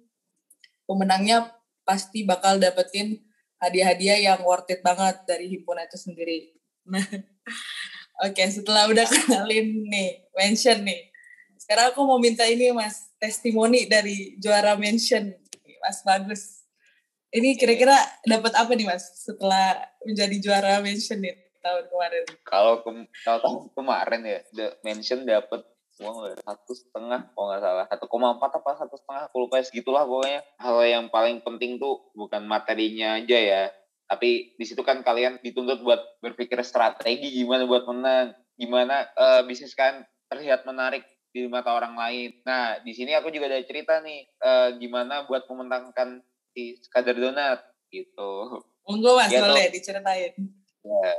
pemenangnya 0.83 1.55
pasti 1.87 2.27
bakal 2.27 2.59
dapetin 2.59 3.23
hadiah-hadiah 3.63 4.19
yang 4.27 4.43
worth 4.43 4.67
it 4.67 4.83
banget 4.83 5.23
dari 5.23 5.47
himpunan 5.55 5.87
itu 5.87 5.95
sendiri. 5.95 6.51
Nah, 6.83 7.07
Oke, 8.23 8.43
setelah 8.47 8.87
udah 8.87 9.03
kenalin 9.27 9.83
nih, 9.91 10.31
mention 10.31 10.87
nih. 10.87 11.11
Sekarang 11.59 11.91
aku 11.91 12.07
mau 12.07 12.19
minta 12.19 12.47
ini 12.47 12.71
Mas, 12.71 13.11
testimoni 13.19 13.91
dari 13.91 14.39
juara 14.39 14.79
mention. 14.79 15.35
Mas 15.83 15.99
Bagus. 16.07 16.63
Ini 17.33 17.59
kira-kira 17.59 17.97
dapat 18.23 18.55
apa 18.55 18.71
nih 18.71 18.87
Mas 18.87 19.03
setelah 19.19 19.75
menjadi 20.07 20.37
juara 20.39 20.79
mention 20.79 21.19
nih 21.19 21.43
tahun 21.63 21.83
kemarin? 21.87 22.23
Kalau 22.43 22.73
ke, 22.83 22.89
kalau 23.23 23.39
tahun 23.39 23.61
kemarin 23.71 24.21
ya, 24.27 24.39
the 24.51 24.65
mention 24.83 25.23
dapat 25.23 25.63
uang 26.01 26.25
satu 26.41 26.73
setengah 26.73 27.21
kalau 27.37 27.45
nggak 27.53 27.61
salah 27.61 27.85
satu 27.85 28.05
koma 28.09 28.33
empat 28.33 28.57
apa 28.57 28.81
satu 28.81 28.97
setengah 28.97 29.29
aku 29.29 29.45
lupa 29.45 29.61
segitulah 29.61 30.01
pokoknya 30.09 30.41
hal 30.57 30.81
yang 30.89 31.05
paling 31.13 31.37
penting 31.45 31.77
tuh 31.77 32.09
bukan 32.17 32.49
materinya 32.49 33.21
aja 33.21 33.37
ya 33.37 33.63
tapi 34.07 34.53
di 34.59 34.65
situ 34.67 34.83
kan 34.83 35.01
kalian 35.01 35.39
dituntut 35.39 35.81
buat 35.81 36.01
berpikir 36.19 36.59
strategi 36.61 37.43
gimana 37.43 37.63
buat 37.65 37.87
menang 37.87 38.35
gimana 38.59 39.07
uh, 39.17 39.41
bisnis 39.47 39.73
kan 39.73 40.05
terlihat 40.29 40.67
menarik 40.67 41.03
di 41.33 41.49
mata 41.49 41.73
orang 41.73 41.97
lain. 41.97 42.37
Nah 42.45 42.77
di 42.85 42.93
sini 42.93 43.17
aku 43.17 43.33
juga 43.33 43.49
ada 43.49 43.65
cerita 43.65 43.97
nih 44.05 44.29
uh, 44.45 44.77
gimana 44.77 45.25
buat 45.25 45.49
memenangkan 45.49 46.21
si 46.53 46.77
sekadar 46.77 47.17
donat 47.17 47.65
gitu. 47.89 48.61
Monggo 48.85 49.17
mas 49.17 49.33
ya, 49.33 49.41
boleh 49.41 49.73
diceritain. 49.73 50.33
Ya 50.83 51.13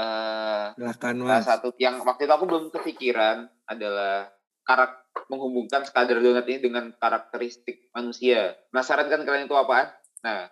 uh, 0.00 0.66
salah 0.76 1.44
satu 1.44 1.74
yang 1.76 2.02
waktu 2.02 2.26
itu 2.26 2.32
aku 2.32 2.44
belum 2.46 2.64
kepikiran 2.72 3.48
adalah 3.66 4.30
karak 4.64 5.02
menghubungkan 5.26 5.82
sekadar 5.82 6.22
donat 6.22 6.46
ini 6.46 6.62
dengan 6.62 6.94
karakteristik 6.94 7.90
manusia. 7.90 8.54
Penasaran 8.70 9.10
kan 9.10 9.22
kalian 9.26 9.50
itu 9.50 9.56
apaan? 9.58 9.90
Nah, 10.22 10.46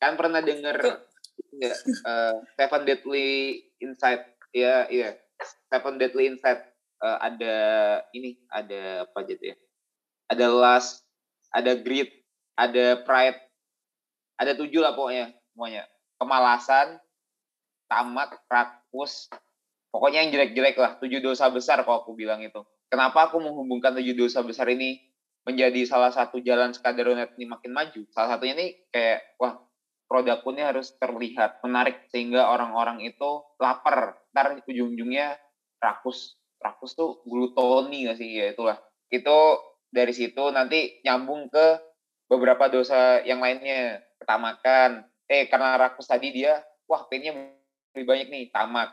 kan 0.00 0.18
pernah 0.18 0.42
dengar 0.42 1.06
ya 1.60 1.74
uh, 2.06 2.34
Seven 2.56 2.82
Deadly 2.88 3.28
Insight. 3.80 4.24
Ya 4.50 4.88
iya. 4.90 5.16
Seven 5.72 5.96
Deadly 5.96 6.30
Insight 6.32 6.60
uh, 7.00 7.18
ada 7.22 7.56
ini 8.12 8.36
ada 8.52 9.08
apa 9.08 9.24
aja 9.24 9.34
ya? 9.36 9.56
Ada 10.30 10.46
lust 10.50 11.06
ada 11.50 11.74
greed 11.74 12.10
ada 12.60 13.00
pride. 13.02 13.40
Ada 14.40 14.56
tujuh 14.56 14.80
lah 14.80 14.96
pokoknya 14.96 15.32
semuanya. 15.52 15.84
Kemalasan 16.20 17.00
tamak 17.88 18.36
rakus. 18.48 19.28
Pokoknya 19.90 20.22
yang 20.22 20.30
jelek-jelek 20.30 20.76
lah 20.78 20.92
tujuh 21.02 21.18
dosa 21.18 21.50
besar 21.50 21.82
kalau 21.82 22.04
aku 22.04 22.14
bilang 22.14 22.40
itu. 22.40 22.62
Kenapa 22.86 23.28
aku 23.28 23.42
menghubungkan 23.42 23.96
tujuh 23.96 24.14
dosa 24.14 24.40
besar 24.44 24.70
ini 24.70 25.02
menjadi 25.42 25.82
salah 25.88 26.14
satu 26.14 26.38
jalan 26.38 26.70
skadaronet 26.70 27.34
ini 27.36 27.50
makin 27.50 27.74
maju? 27.74 28.02
Salah 28.14 28.36
satunya 28.36 28.54
ini 28.54 28.66
kayak 28.92 29.34
wah 29.40 29.58
produk 30.10 30.42
ini 30.50 30.62
harus 30.66 30.90
terlihat 30.98 31.62
menarik 31.62 32.10
sehingga 32.10 32.50
orang-orang 32.50 32.98
itu 33.06 33.46
lapar. 33.62 34.18
Ntar 34.34 34.58
ujung-ujungnya 34.66 35.38
rakus. 35.78 36.34
Rakus 36.58 36.98
tuh 36.98 37.22
glutoni 37.22 38.10
gak 38.10 38.18
sih? 38.18 38.42
Ya 38.42 38.50
itulah. 38.50 38.82
Itu 39.06 39.62
dari 39.86 40.10
situ 40.10 40.50
nanti 40.50 40.98
nyambung 41.06 41.46
ke 41.46 41.78
beberapa 42.26 42.66
dosa 42.66 43.22
yang 43.22 43.38
lainnya. 43.38 44.02
Ketamakan 44.18 45.06
eh 45.30 45.46
karena 45.46 45.78
rakus 45.78 46.10
tadi 46.10 46.34
dia 46.34 46.58
wah 46.90 47.06
pennya 47.06 47.30
lebih 47.94 48.04
banyak 48.04 48.28
nih 48.34 48.44
tamak. 48.50 48.90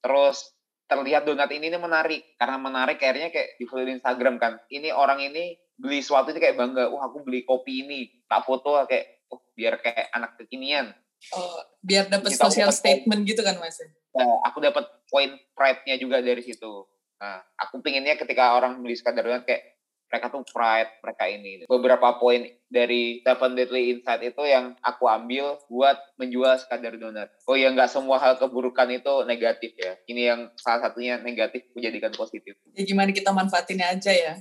Terus 0.00 0.48
terlihat 0.88 1.28
donat 1.28 1.52
ini 1.52 1.68
ini 1.68 1.76
menarik. 1.76 2.40
Karena 2.40 2.56
menarik 2.56 3.04
akhirnya 3.04 3.28
kayak 3.28 3.60
di 3.60 3.68
follow 3.68 3.84
Instagram 3.84 4.40
kan. 4.40 4.56
Ini 4.72 4.96
orang 4.96 5.20
ini 5.20 5.60
beli 5.76 6.00
sesuatu 6.00 6.32
ini 6.32 6.40
kayak 6.40 6.56
bangga. 6.56 6.88
Wah 6.88 7.04
aku 7.04 7.20
beli 7.20 7.44
kopi 7.44 7.84
ini. 7.84 8.24
Tak 8.24 8.48
foto 8.48 8.80
kayak 8.88 9.13
oh 9.30 9.40
biar 9.54 9.80
kayak 9.80 10.10
anak 10.12 10.36
kekinian. 10.40 10.92
Oh 11.32 11.60
biar 11.80 12.08
dapat 12.12 12.36
social 12.36 12.68
statement 12.72 13.24
gitu 13.24 13.40
kan 13.40 13.56
mas? 13.56 13.80
Nah, 14.14 14.44
aku 14.46 14.60
dapat 14.60 14.84
poin 15.08 15.34
pride-nya 15.56 15.96
juga 15.96 16.20
dari 16.20 16.42
situ. 16.44 16.84
Nah 17.20 17.40
aku 17.56 17.80
pinginnya 17.80 18.18
ketika 18.20 18.58
orang 18.58 18.82
beli 18.84 18.98
sekadar 18.98 19.24
kayak 19.46 19.74
mereka 20.14 20.30
tuh 20.30 20.46
pride 20.46 20.90
mereka 21.02 21.24
ini. 21.26 21.52
Beberapa 21.66 22.22
poin 22.22 22.46
dari 22.70 23.18
Seven 23.26 23.58
Deadly 23.58 23.98
Insight 23.98 24.22
itu 24.22 24.42
yang 24.46 24.78
aku 24.78 25.10
ambil 25.10 25.58
buat 25.66 25.98
menjual 26.22 26.54
sekadar 26.62 26.94
donat. 26.94 27.34
Oh 27.50 27.58
ya 27.58 27.74
nggak 27.74 27.90
semua 27.90 28.22
hal 28.22 28.38
keburukan 28.38 28.86
itu 28.94 29.26
negatif 29.26 29.74
ya. 29.74 29.98
Ini 30.06 30.22
yang 30.30 30.40
salah 30.54 30.86
satunya 30.86 31.18
negatif 31.18 31.66
menjadikan 31.74 32.14
positif. 32.14 32.54
Ya 32.78 32.86
gimana 32.86 33.10
kita 33.10 33.34
manfaatinnya 33.34 33.90
aja 33.98 34.14
ya? 34.14 34.34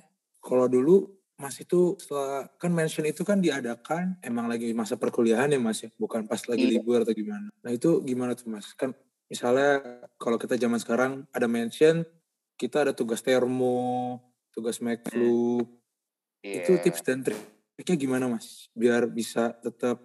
Kalau 0.46 0.70
dulu 0.70 1.10
Mas 1.44 1.60
itu 1.60 2.00
setelah 2.00 2.48
kan 2.56 2.72
mention 2.72 3.04
itu 3.04 3.28
kan 3.28 3.44
diadakan 3.44 4.16
emang 4.24 4.48
lagi 4.48 4.72
masa 4.72 4.96
perkuliahan 4.96 5.52
ya 5.52 5.60
Mas 5.60 5.84
ya, 5.84 5.92
bukan 6.00 6.24
pas 6.24 6.40
lagi 6.48 6.72
iya. 6.72 6.80
libur 6.80 7.04
atau 7.04 7.12
gimana. 7.12 7.52
Nah 7.60 7.72
itu 7.76 8.00
gimana 8.08 8.32
tuh 8.32 8.48
Mas? 8.48 8.72
Kan 8.80 8.96
misalnya 9.28 9.84
kalau 10.16 10.40
kita 10.40 10.56
zaman 10.56 10.80
sekarang 10.80 11.28
ada 11.36 11.52
mention 11.52 12.08
kita 12.56 12.88
ada 12.88 12.94
tugas 12.96 13.20
termo, 13.20 14.22
tugas 14.54 14.80
make 14.80 15.04
flu. 15.10 15.66
Yeah. 16.40 16.64
Itu 16.64 16.80
tips 16.80 17.02
dan 17.04 17.26
triknya 17.26 17.96
gimana 17.98 18.26
mas? 18.32 18.70
Biar 18.72 19.10
bisa 19.10 19.52
tetap 19.60 20.00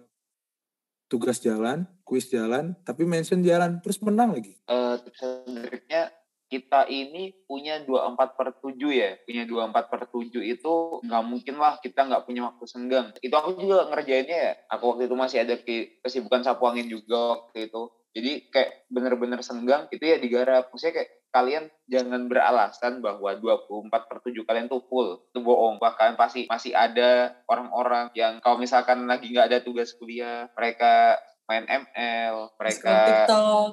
tugas 1.09 1.39
jalan, 1.41 1.87
kuis 2.03 2.27
jalan, 2.27 2.75
tapi 2.83 3.05
mention 3.05 3.41
jalan, 3.41 3.79
terus 3.81 4.01
menang 4.01 4.35
lagi. 4.35 4.59
Uh, 4.67 4.97
tips 4.99 5.19
dan 5.23 5.39
triknya 5.67 6.03
kita 6.49 6.89
ini 6.89 7.31
punya 7.45 7.85
24 7.85 8.33
per 8.33 8.57
7 8.57 8.73
ya. 8.89 9.15
Punya 9.21 9.45
24 9.45 9.93
per 9.93 10.01
7 10.09 10.41
itu 10.41 10.75
nggak 11.05 11.23
mungkin 11.23 11.55
lah 11.61 11.77
kita 11.77 12.09
nggak 12.09 12.25
punya 12.25 12.49
waktu 12.49 12.65
senggang. 12.65 13.13
Itu 13.21 13.37
aku 13.37 13.55
juga 13.61 13.85
ngerjainnya 13.93 14.37
ya. 14.49 14.53
Aku 14.73 14.97
waktu 14.97 15.05
itu 15.05 15.15
masih 15.15 15.45
ada 15.45 15.55
kesibukan 16.01 16.41
sapu 16.41 16.65
angin 16.65 16.89
juga 16.89 17.37
waktu 17.37 17.69
itu. 17.69 17.93
Jadi 18.09 18.31
kayak 18.49 18.89
bener-bener 18.89 19.39
senggang 19.45 19.85
itu 19.93 20.01
ya 20.01 20.17
digarap. 20.17 20.73
Maksudnya 20.73 21.05
kayak 21.05 21.09
kalian 21.29 21.69
jangan 21.85 22.25
beralasan 22.25 23.05
bahwa 23.05 23.37
24 23.37 24.09
per 24.09 24.17
7 24.25 24.33
kalian 24.49 24.65
tuh 24.65 24.81
full. 24.89 25.29
Itu 25.29 25.45
bohong. 25.45 25.77
Bahkan 25.77 26.17
pasti 26.17 26.49
masih 26.49 26.73
ada 26.73 27.37
orang-orang 27.45 28.09
yang 28.17 28.41
kalau 28.41 28.57
misalkan 28.57 29.05
lagi 29.05 29.29
nggak 29.29 29.53
ada 29.53 29.59
tugas 29.61 29.93
kuliah, 29.93 30.49
mereka 30.57 31.21
main 31.49 31.65
ML, 31.65 32.53
mereka 32.61 33.25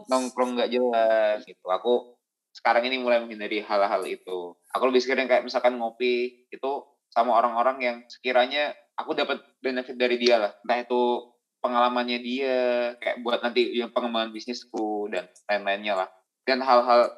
nongkrong 0.08 0.56
nggak 0.56 0.72
jelas 0.72 1.44
gitu. 1.44 1.64
Aku 1.68 2.15
sekarang 2.56 2.88
ini 2.88 2.96
mulai 3.04 3.20
menghindari 3.20 3.60
hal-hal 3.60 4.00
itu. 4.08 4.56
Aku 4.72 4.88
lebih 4.88 5.04
sering 5.04 5.28
kayak 5.28 5.44
misalkan 5.44 5.76
ngopi 5.76 6.48
itu 6.48 6.70
sama 7.12 7.36
orang-orang 7.36 7.76
yang 7.84 7.96
sekiranya 8.08 8.72
aku 8.96 9.12
dapat 9.12 9.44
benefit 9.60 10.00
dari 10.00 10.16
dia 10.16 10.40
lah. 10.40 10.52
Entah 10.64 10.80
itu 10.80 11.02
pengalamannya 11.60 12.18
dia, 12.24 12.56
kayak 12.96 13.20
buat 13.20 13.44
nanti 13.44 13.76
yang 13.76 13.92
pengembangan 13.92 14.32
bisnisku 14.32 15.12
dan 15.12 15.28
lain-lainnya 15.52 15.94
lah. 16.04 16.08
Dan 16.48 16.64
hal-hal 16.64 17.12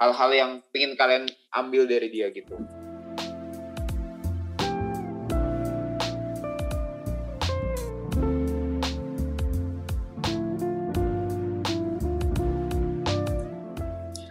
hal-hal 0.00 0.30
yang 0.32 0.50
ingin 0.72 0.96
kalian 0.96 1.28
ambil 1.52 1.84
dari 1.84 2.08
dia 2.08 2.32
gitu. 2.32 2.56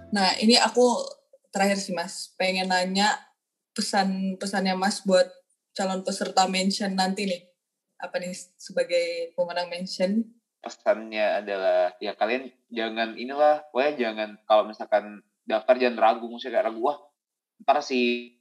Nah, 0.10 0.34
ini 0.41 0.58
aku 0.58 1.06
terakhir 1.54 1.78
sih 1.78 1.93
Mas, 1.93 2.34
pengen 2.38 2.69
nanya 2.69 3.13
pesan-pesannya 3.78 4.74
Mas 4.74 5.06
buat 5.06 5.30
calon 5.78 6.02
peserta 6.02 6.50
mention 6.50 6.98
nanti 6.98 7.30
nih. 7.30 7.41
Apa 8.00 8.17
nih 8.17 8.34
sebagai 8.58 9.36
pemenang 9.38 9.69
mention? 9.69 10.26
Pesannya 10.60 11.43
adalah 11.43 11.95
ya 12.04 12.17
kalian 12.17 12.52
jangan 12.67 13.15
inilah, 13.15 13.63
pokoknya 13.72 13.93
jangan 13.95 14.30
kalau 14.43 14.63
misalkan 14.67 15.24
daftar 15.48 15.76
jangan 15.80 15.98
ragu 15.98 16.28
maksudnya 16.28 16.60
kayak 16.60 16.67
ragu 16.69 16.82
wah 16.84 17.00
ntar 17.60 17.84
si 17.84 18.32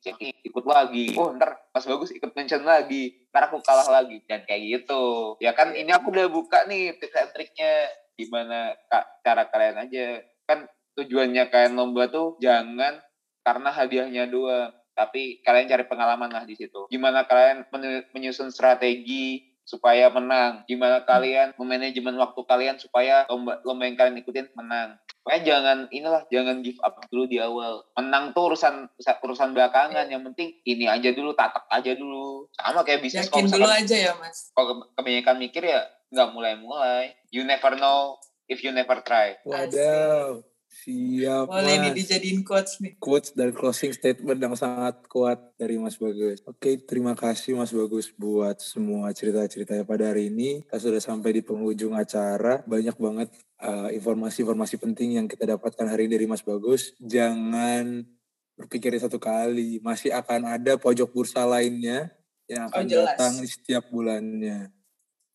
ikut 0.46 0.64
lagi. 0.66 1.14
Oh 1.18 1.34
ntar 1.34 1.58
pas 1.74 1.82
bagus 1.82 2.14
ikut 2.14 2.30
mention 2.38 2.62
lagi 2.62 3.26
ntar 3.34 3.50
aku 3.50 3.58
kalah 3.62 3.86
lagi. 3.90 4.22
Dan 4.26 4.46
kayak 4.46 4.62
gitu. 4.82 5.34
Ya 5.42 5.54
kan 5.54 5.74
ini 5.74 5.90
aku 5.90 6.10
udah 6.14 6.26
buka 6.30 6.66
nih 6.70 6.98
tips 6.98 7.18
and 7.18 7.30
triknya 7.34 7.72
gimana 8.14 8.74
cara 9.22 9.46
kalian 9.50 9.78
aja. 9.86 10.22
Kan 10.46 10.70
tujuannya 10.98 11.46
kalian 11.48 11.78
lomba 11.78 12.10
tuh 12.10 12.34
jangan 12.42 12.98
karena 13.46 13.70
hadiahnya 13.70 14.24
dua 14.26 14.74
tapi 14.98 15.38
kalian 15.46 15.70
cari 15.70 15.84
pengalaman 15.86 16.30
lah 16.34 16.42
di 16.42 16.58
situ 16.58 16.90
gimana 16.90 17.22
kalian 17.24 17.64
menyusun 18.10 18.50
strategi 18.50 19.46
supaya 19.62 20.10
menang 20.10 20.66
gimana 20.66 21.06
kalian 21.06 21.54
memanajemen 21.54 22.18
waktu 22.18 22.40
kalian 22.42 22.76
supaya 22.82 23.28
lomba 23.30 23.62
lomba 23.62 23.86
yang 23.86 23.96
kalian 24.00 24.18
ikutin 24.20 24.50
menang 24.58 24.98
Pokoknya 25.28 25.44
jangan 25.44 25.78
inilah 25.92 26.24
jangan 26.32 26.64
give 26.64 26.80
up 26.80 27.04
dulu 27.12 27.28
di 27.28 27.36
awal. 27.36 27.84
Menang 28.00 28.32
tuh 28.32 28.48
urusan 28.48 28.88
urusan 28.96 29.52
belakangan. 29.52 30.08
Yang 30.08 30.32
penting 30.32 30.56
ini 30.64 30.88
aja 30.88 31.12
dulu, 31.12 31.36
tatak 31.36 31.68
aja 31.68 31.92
dulu. 31.92 32.48
Sama 32.56 32.80
kayak 32.80 33.04
bisnis. 33.04 33.28
Yakin 33.28 33.52
dulu 33.52 33.68
aja 33.68 33.92
ya 33.92 34.16
mas. 34.16 34.48
Kalau 34.56 34.88
kebanyakan 34.96 35.36
mikir 35.36 35.68
ya 35.68 35.84
nggak 36.16 36.32
mulai-mulai. 36.32 37.12
You 37.28 37.44
never 37.44 37.76
know 37.76 38.16
if 38.48 38.64
you 38.64 38.72
never 38.72 39.04
try. 39.04 39.36
Waduh. 39.44 40.40
Siap, 40.68 41.48
Boleh 41.48 41.80
mas. 41.80 41.82
nih 41.88 41.92
dijadiin 41.96 42.44
quotes 42.44 42.76
nih. 42.84 42.92
Quotes 43.00 43.32
dan 43.32 43.56
closing 43.56 43.88
statement 43.96 44.36
yang 44.36 44.52
sangat 44.52 45.00
kuat 45.08 45.40
dari 45.56 45.80
Mas 45.80 45.96
Bagus. 45.96 46.44
Oke, 46.44 46.76
terima 46.84 47.16
kasih 47.16 47.56
Mas 47.56 47.72
Bagus 47.72 48.12
buat 48.12 48.60
semua 48.60 49.08
cerita-ceritanya 49.16 49.88
pada 49.88 50.12
hari 50.12 50.28
ini. 50.28 50.60
Kita 50.68 50.76
sudah 50.76 51.00
sampai 51.00 51.40
di 51.40 51.42
penghujung 51.42 51.96
acara. 51.96 52.60
Banyak 52.68 53.00
banget 53.00 53.28
informasi 53.32 53.64
eh, 53.64 53.90
informasi-informasi 53.98 54.76
penting 54.76 55.08
yang 55.16 55.26
kita 55.26 55.48
dapatkan 55.56 55.88
hari 55.88 56.04
ini 56.04 56.20
dari 56.20 56.26
Mas 56.28 56.44
Bagus. 56.44 56.92
Jangan 57.00 58.04
berpikir 58.60 58.92
satu 59.00 59.16
kali. 59.16 59.80
Masih 59.80 60.12
akan 60.12 60.52
ada 60.52 60.76
pojok 60.76 61.08
bursa 61.10 61.48
lainnya 61.48 62.12
yang 62.44 62.68
akan 62.68 62.84
oh, 62.86 62.90
datang 62.92 63.32
di 63.40 63.48
setiap 63.48 63.88
bulannya. 63.88 64.77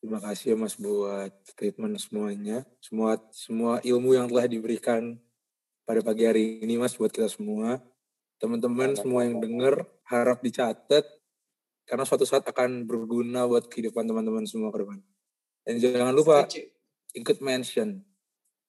Terima 0.03 0.19
kasih 0.19 0.51
ya 0.51 0.57
Mas 0.59 0.75
buat 0.75 1.31
statement 1.47 1.95
semuanya. 1.95 2.67
Semua 2.83 3.15
semua 3.31 3.79
ilmu 3.87 4.11
yang 4.11 4.27
telah 4.27 4.51
diberikan 4.51 5.15
pada 5.87 6.03
pagi 6.03 6.27
hari 6.27 6.59
ini 6.59 6.75
Mas 6.75 6.99
buat 6.99 7.07
kita 7.07 7.31
semua. 7.31 7.79
Teman-teman 8.35 8.99
semua 8.99 9.23
yang 9.23 9.39
dengar 9.39 9.87
harap 10.03 10.43
dicatat 10.43 11.07
karena 11.87 12.03
suatu 12.03 12.27
saat 12.27 12.43
akan 12.43 12.83
berguna 12.83 13.47
buat 13.47 13.71
kehidupan 13.71 14.03
teman-teman 14.03 14.43
semua 14.43 14.75
ke 14.75 14.83
depan. 14.83 14.99
Dan 15.63 15.79
jangan 15.79 16.11
lupa 16.11 16.51
ikut 17.15 17.39
mention. 17.39 18.03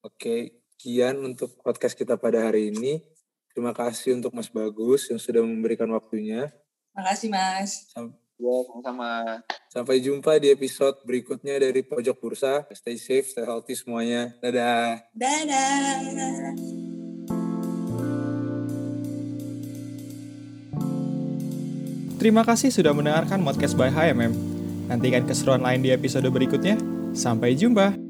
Oke, 0.07 0.63
kian 0.79 1.19
untuk 1.19 1.59
podcast 1.67 1.99
kita 1.99 2.15
pada 2.15 2.47
hari 2.47 2.71
ini. 2.71 3.03
Terima 3.51 3.75
kasih 3.75 4.23
untuk 4.23 4.39
Mas 4.39 4.47
Bagus 4.47 5.11
yang 5.11 5.19
sudah 5.19 5.43
memberikan 5.43 5.91
waktunya. 5.91 6.55
Terima 6.95 7.03
kasih 7.11 7.27
Mas. 7.27 7.91
Sampai 7.91 8.24
Ya, 8.35 8.55
sama-sama. 8.67 9.11
Sampai 9.71 10.03
jumpa 10.03 10.39
di 10.43 10.51
episode 10.51 10.99
berikutnya 11.07 11.59
dari 11.59 11.87
Pojok 11.87 12.19
Bursa. 12.19 12.67
Stay 12.75 12.99
safe, 12.99 13.31
stay 13.31 13.47
healthy 13.47 13.79
semuanya. 13.79 14.35
Dadah. 14.43 15.07
Dadah. 15.15 16.55
Terima 22.19 22.41
kasih 22.41 22.73
sudah 22.73 22.97
mendengarkan 22.97 23.45
podcast 23.45 23.77
by 23.77 23.93
HMM. 23.93 24.33
Nantikan 24.89 25.29
keseruan 25.29 25.63
lain 25.63 25.85
di 25.85 25.93
episode 25.93 26.27
berikutnya. 26.33 26.81
Sampai 27.15 27.55
jumpa. 27.55 28.04